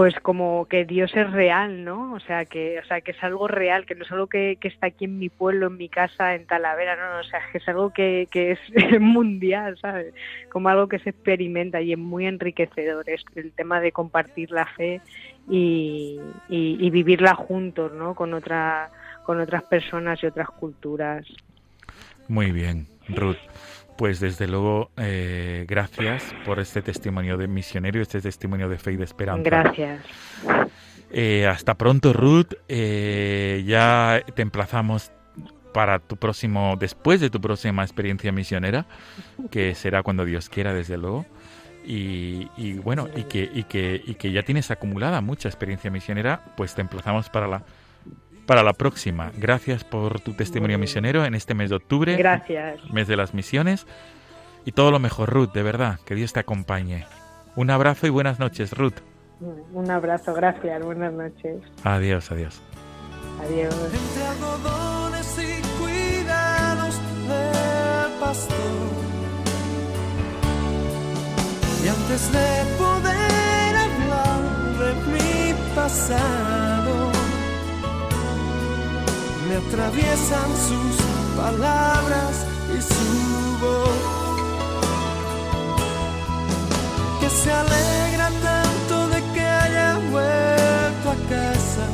pues 0.00 0.18
como 0.20 0.64
que 0.64 0.86
Dios 0.86 1.14
es 1.14 1.30
real, 1.30 1.84
¿no? 1.84 2.14
O 2.14 2.20
sea, 2.20 2.46
que, 2.46 2.78
o 2.78 2.84
sea, 2.86 3.02
que 3.02 3.10
es 3.10 3.22
algo 3.22 3.46
real, 3.48 3.84
que 3.84 3.94
no 3.94 4.04
es 4.04 4.10
algo 4.10 4.28
que, 4.28 4.56
está 4.62 4.86
aquí 4.86 5.04
en 5.04 5.18
mi 5.18 5.28
pueblo, 5.28 5.66
en 5.66 5.76
mi 5.76 5.90
casa, 5.90 6.34
en 6.34 6.46
Talavera, 6.46 6.96
no, 6.96 7.12
no 7.12 7.20
o 7.20 7.24
sea, 7.24 7.40
que 7.52 7.58
es 7.58 7.68
algo 7.68 7.90
que, 7.90 8.26
que 8.30 8.52
es 8.52 8.58
mundial, 8.98 9.76
¿sabes? 9.78 10.14
Como 10.50 10.70
algo 10.70 10.88
que 10.88 11.00
se 11.00 11.10
experimenta 11.10 11.82
y 11.82 11.92
es 11.92 11.98
muy 11.98 12.24
enriquecedor, 12.24 13.10
es 13.10 13.22
el 13.34 13.52
tema 13.52 13.78
de 13.82 13.92
compartir 13.92 14.52
la 14.52 14.64
fe 14.64 15.02
y, 15.50 16.18
y, 16.48 16.88
vivirla 16.88 17.34
juntos, 17.34 17.92
¿no? 17.92 18.14
Con, 18.14 18.32
otra, 18.32 18.88
con 19.26 19.38
otras 19.38 19.64
personas 19.64 20.22
y 20.22 20.28
otras 20.28 20.48
culturas. 20.48 21.26
Muy 22.26 22.52
bien, 22.52 22.86
Ruth. 23.06 23.36
Pues 24.00 24.18
desde 24.18 24.48
luego, 24.48 24.92
eh, 24.96 25.66
gracias 25.68 26.34
por 26.46 26.58
este 26.58 26.80
testimonio 26.80 27.36
de 27.36 27.48
misionero, 27.48 28.00
este 28.00 28.22
testimonio 28.22 28.66
de 28.70 28.78
fe 28.78 28.92
y 28.92 28.96
de 28.96 29.04
esperanza. 29.04 29.42
Gracias. 29.42 30.00
Eh, 31.10 31.46
hasta 31.46 31.74
pronto, 31.74 32.14
Ruth. 32.14 32.54
Eh, 32.66 33.62
ya 33.66 34.22
te 34.34 34.40
emplazamos 34.40 35.12
para 35.74 35.98
tu 35.98 36.16
próximo, 36.16 36.76
después 36.80 37.20
de 37.20 37.28
tu 37.28 37.42
próxima 37.42 37.82
experiencia 37.82 38.32
misionera, 38.32 38.86
que 39.50 39.74
será 39.74 40.02
cuando 40.02 40.24
Dios 40.24 40.48
quiera, 40.48 40.72
desde 40.72 40.96
luego. 40.96 41.26
Y, 41.84 42.48
y, 42.56 42.78
bueno, 42.78 43.06
y 43.14 43.24
que, 43.24 43.50
y, 43.52 43.64
que, 43.64 44.00
y 44.02 44.14
que 44.14 44.32
ya 44.32 44.42
tienes 44.44 44.70
acumulada 44.70 45.20
mucha 45.20 45.50
experiencia 45.50 45.90
misionera, 45.90 46.42
pues 46.56 46.74
te 46.74 46.80
emplazamos 46.80 47.28
para 47.28 47.46
la 47.46 47.64
para 48.50 48.64
la 48.64 48.72
próxima. 48.72 49.30
Gracias 49.36 49.84
por 49.84 50.18
tu 50.18 50.32
testimonio 50.32 50.76
misionero 50.76 51.24
en 51.24 51.36
este 51.36 51.54
mes 51.54 51.70
de 51.70 51.76
octubre. 51.76 52.16
Gracias. 52.16 52.80
Mes 52.92 53.06
de 53.06 53.14
las 53.14 53.32
misiones. 53.32 53.86
Y 54.64 54.72
todo 54.72 54.90
lo 54.90 54.98
mejor, 54.98 55.30
Ruth, 55.30 55.52
de 55.52 55.62
verdad. 55.62 56.00
Que 56.04 56.16
Dios 56.16 56.32
te 56.32 56.40
acompañe. 56.40 57.06
Un 57.54 57.70
abrazo 57.70 58.08
y 58.08 58.10
buenas 58.10 58.40
noches, 58.40 58.72
Ruth. 58.72 58.96
Un 59.38 59.88
abrazo, 59.88 60.34
gracias. 60.34 60.84
Buenas 60.84 61.12
noches. 61.12 61.62
Adiós, 61.84 62.32
adiós. 62.32 62.60
Adiós. 63.40 63.72
Entre 63.72 64.26
algodones 64.26 65.38
y 65.38 65.80
cuidados 65.80 67.00
del 67.28 68.18
pastor. 68.18 68.56
Y 71.84 71.88
antes 71.88 72.32
de 72.32 72.64
poder 72.78 73.76
hablar 73.76 74.42
de 74.76 74.94
mi 75.12 75.74
pasado 75.76 76.49
me 79.50 79.56
atraviesan 79.56 80.50
sus 80.68 80.94
palabras 81.36 82.34
y 82.76 82.80
su 82.80 83.58
voz. 83.62 84.00
Que 87.20 87.28
se 87.30 87.50
alegra 87.50 88.30
tanto 88.48 89.08
de 89.08 89.20
que 89.34 89.44
haya 89.62 89.98
vuelto 90.12 91.06
a 91.10 91.18
casa. 91.34 91.84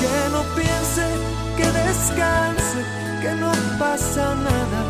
Que 0.00 0.14
no 0.34 0.42
piense, 0.58 1.06
que 1.56 1.66
descanse, 1.80 2.78
que 3.22 3.32
no 3.42 3.50
pasa 3.80 4.34
nada. 4.48 4.80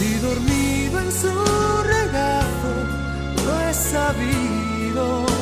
Y 0.00 0.14
dormido 0.28 1.00
en 1.00 1.10
su 1.10 1.32
regazo, 1.94 2.72
lo 3.44 3.60
he 3.62 3.74
sabido 3.74 5.33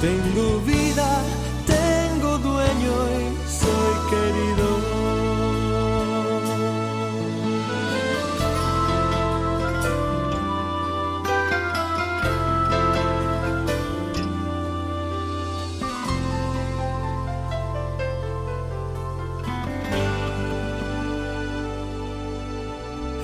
tengo 0.00 0.60
vida, 0.60 1.08
tengo 1.66 2.38
dueño 2.38 2.94
y 3.18 3.50
soy 3.50 3.94
querido. 4.10 4.68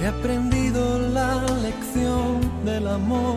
He 0.02 0.06
aprendido 0.06 0.98
la 0.98 1.42
lección 1.62 2.40
del 2.64 2.86
amor 2.86 3.35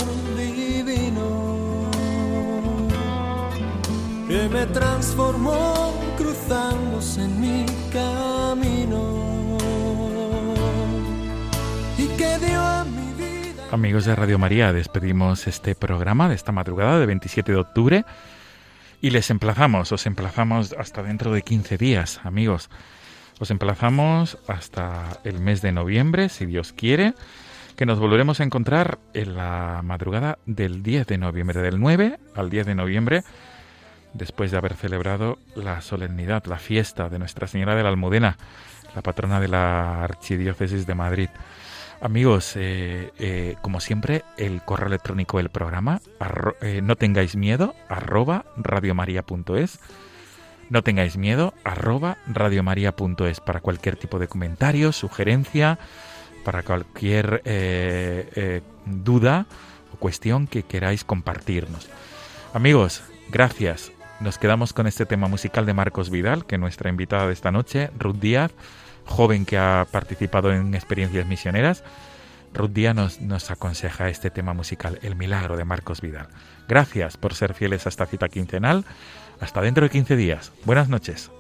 me 4.51 4.65
transformó 4.67 5.93
cruzándose 6.17 7.23
en 7.23 7.39
mi 7.41 7.65
camino 7.91 9.57
y 11.97 12.07
que 12.17 12.37
dio 12.39 12.59
a 12.59 12.83
mi 12.83 13.13
vida. 13.13 13.63
Amigos 13.71 14.05
de 14.05 14.15
Radio 14.15 14.39
María, 14.39 14.73
despedimos 14.73 15.47
este 15.47 15.75
programa 15.75 16.29
de 16.29 16.35
esta 16.35 16.51
madrugada 16.51 16.99
de 16.99 17.05
27 17.05 17.51
de 17.51 17.57
octubre 17.59 18.05
y 19.01 19.11
les 19.11 19.29
emplazamos, 19.29 19.91
os 19.91 20.05
emplazamos 20.07 20.73
hasta 20.77 21.03
dentro 21.03 21.31
de 21.31 21.43
15 21.43 21.77
días, 21.77 22.19
amigos. 22.23 22.69
Os 23.39 23.51
emplazamos 23.51 24.37
hasta 24.47 25.19
el 25.23 25.39
mes 25.39 25.61
de 25.61 25.71
noviembre, 25.71 26.27
si 26.27 26.45
Dios 26.45 26.73
quiere, 26.73 27.13
que 27.75 27.85
nos 27.85 27.99
volveremos 27.99 28.39
a 28.39 28.43
encontrar 28.43 28.99
en 29.13 29.35
la 29.35 29.81
madrugada 29.83 30.39
del 30.45 30.81
10 30.81 31.07
de 31.07 31.17
noviembre, 31.19 31.61
del 31.61 31.79
9 31.79 32.19
al 32.35 32.49
10 32.49 32.65
de 32.65 32.75
noviembre 32.75 33.23
después 34.14 34.51
de 34.51 34.57
haber 34.57 34.76
celebrado 34.76 35.38
la 35.55 35.82
solemnidad, 35.82 36.45
la 36.45 36.57
fiesta 36.57 37.10
de 37.10 37.20
Nuestra 37.20 37.47
Señora 37.47 37.76
de 37.76 37.84
la 37.84 37.89
Almudena, 37.89 38.38
la 38.95 39.01
patrona 39.01 39.39
de 39.39 39.47
la 39.47 40.03
Archidiócesis 40.03 40.86
de 40.88 40.95
Madrid. 40.95 41.30
Amigos, 42.01 42.53
eh, 42.55 43.12
eh, 43.20 43.55
como 43.62 43.82
siempre, 43.82 44.24
el 44.38 44.62
correo 44.62 44.88
electrónico 44.88 45.38
del 45.38 45.49
programa, 45.49 45.99
eh, 46.62 46.82
no 46.82 46.95
tengáis 46.95 47.36
miedo, 47.36 47.76
arroba 47.89 48.45
radiomaria.es. 48.55 49.80
No 50.70 50.82
tengáis 50.82 51.18
miedo, 51.18 51.53
arroba 51.64 52.18
radiomaria.es 52.28 53.39
para 53.41 53.60
cualquier 53.60 53.97
tipo 53.97 54.20
de 54.20 54.28
comentario, 54.28 54.91
sugerencia, 54.91 55.80
para 56.45 56.62
cualquier 56.64 57.41
duda 58.86 59.47
o 59.91 59.97
cuestión 59.97 60.45
que 60.45 60.64
queráis 60.64 61.03
compartirnos. 61.03 61.89
Amigos, 62.53 63.01
gracias. 63.30 63.91
Nos 64.20 64.38
quedamos 64.38 64.74
con 64.74 64.86
este 64.86 65.05
tema 65.05 65.30
musical 65.30 65.65
de 65.65 65.74
Marcos 65.74 66.09
Vidal, 66.09 66.45
que 66.45 66.57
nuestra 66.57 66.89
invitada 66.89 67.28
de 67.28 67.34
esta 67.34 67.51
noche, 67.51 67.89
Ruth 67.97 68.17
Díaz, 68.17 68.51
joven 69.05 69.45
que 69.45 69.57
ha 69.57 69.88
participado 69.89 70.51
en 70.51 70.76
experiencias 70.76 71.26
misioneras. 71.26 71.86
Ruth 72.53 72.72
Díaz 72.72 73.22
nos, 73.22 73.51
aconseja 73.51 74.09
este 74.09 74.30
tema 74.30 74.53
musical, 74.53 74.99
El 75.03 75.15
Milagro 75.15 75.55
de 75.55 75.63
Marcos 75.63 76.01
Vidal. 76.01 76.28
Gracias 76.67 77.15
por 77.15 77.34
ser 77.34 77.53
fieles 77.53 77.86
a 77.86 77.89
esta 77.89 78.05
cita 78.07 78.28
quincenal. 78.28 78.84
Hasta 79.39 79.61
dentro 79.61 79.86
de 79.86 79.89
15 79.89 80.17
días. 80.17 80.51
Buenas 80.65 80.89
noches. 80.89 81.32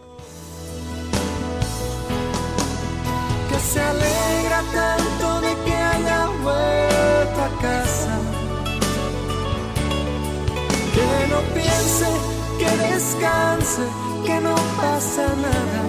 Descanse 12.99 13.83
que 14.25 14.41
no 14.41 14.55
pasa 14.81 15.25
nada. 15.47 15.83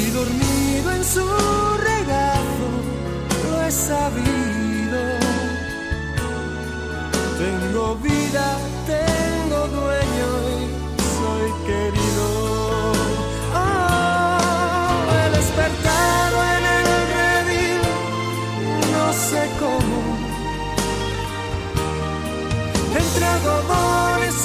Y 0.00 0.10
dormido 0.18 0.88
en 0.98 1.04
su 1.14 1.26
regazo 1.90 2.68
lo 3.44 3.62
he 3.62 3.70
sabido. 3.70 5.00
Tengo 7.42 7.84
vida, 8.08 8.46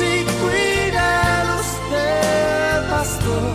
Y 0.01 0.23
cuidados 0.23 1.65
del 1.91 2.89
pastor. 2.89 3.51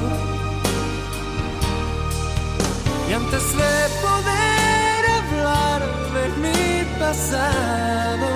Y 3.09 3.13
antes 3.15 3.57
de 3.57 3.75
poder 4.03 5.01
hablar 5.19 5.81
de 6.15 6.25
mi 6.43 6.99
pasado, 6.99 8.29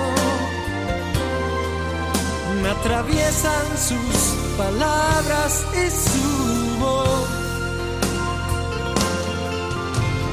me 2.63 2.69
atraviesan 2.69 3.67
sus 3.77 4.17
palabras 4.57 5.65
y 5.73 5.91
su 5.91 6.79
voz. 6.79 7.29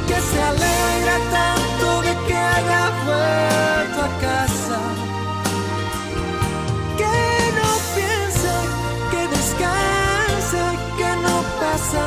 Que 0.09 0.19
se 0.31 0.43
alegra 0.43 1.17
tanto 1.31 2.03
de 2.03 2.27
que 2.27 2.37
haya 2.37 2.91
vuelto 3.05 4.03
a 4.03 4.21
casa. 4.21 4.56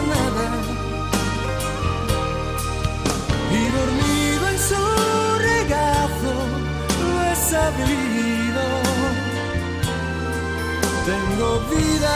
Nada. 0.02 0.46
Y 3.52 3.62
dormido 3.78 4.48
en 4.54 4.60
su 4.70 4.84
regazo 5.50 6.34
lo 7.02 7.22
he 7.24 7.36
sabido. 7.36 8.64
Tengo 11.10 11.60
vida, 11.76 12.16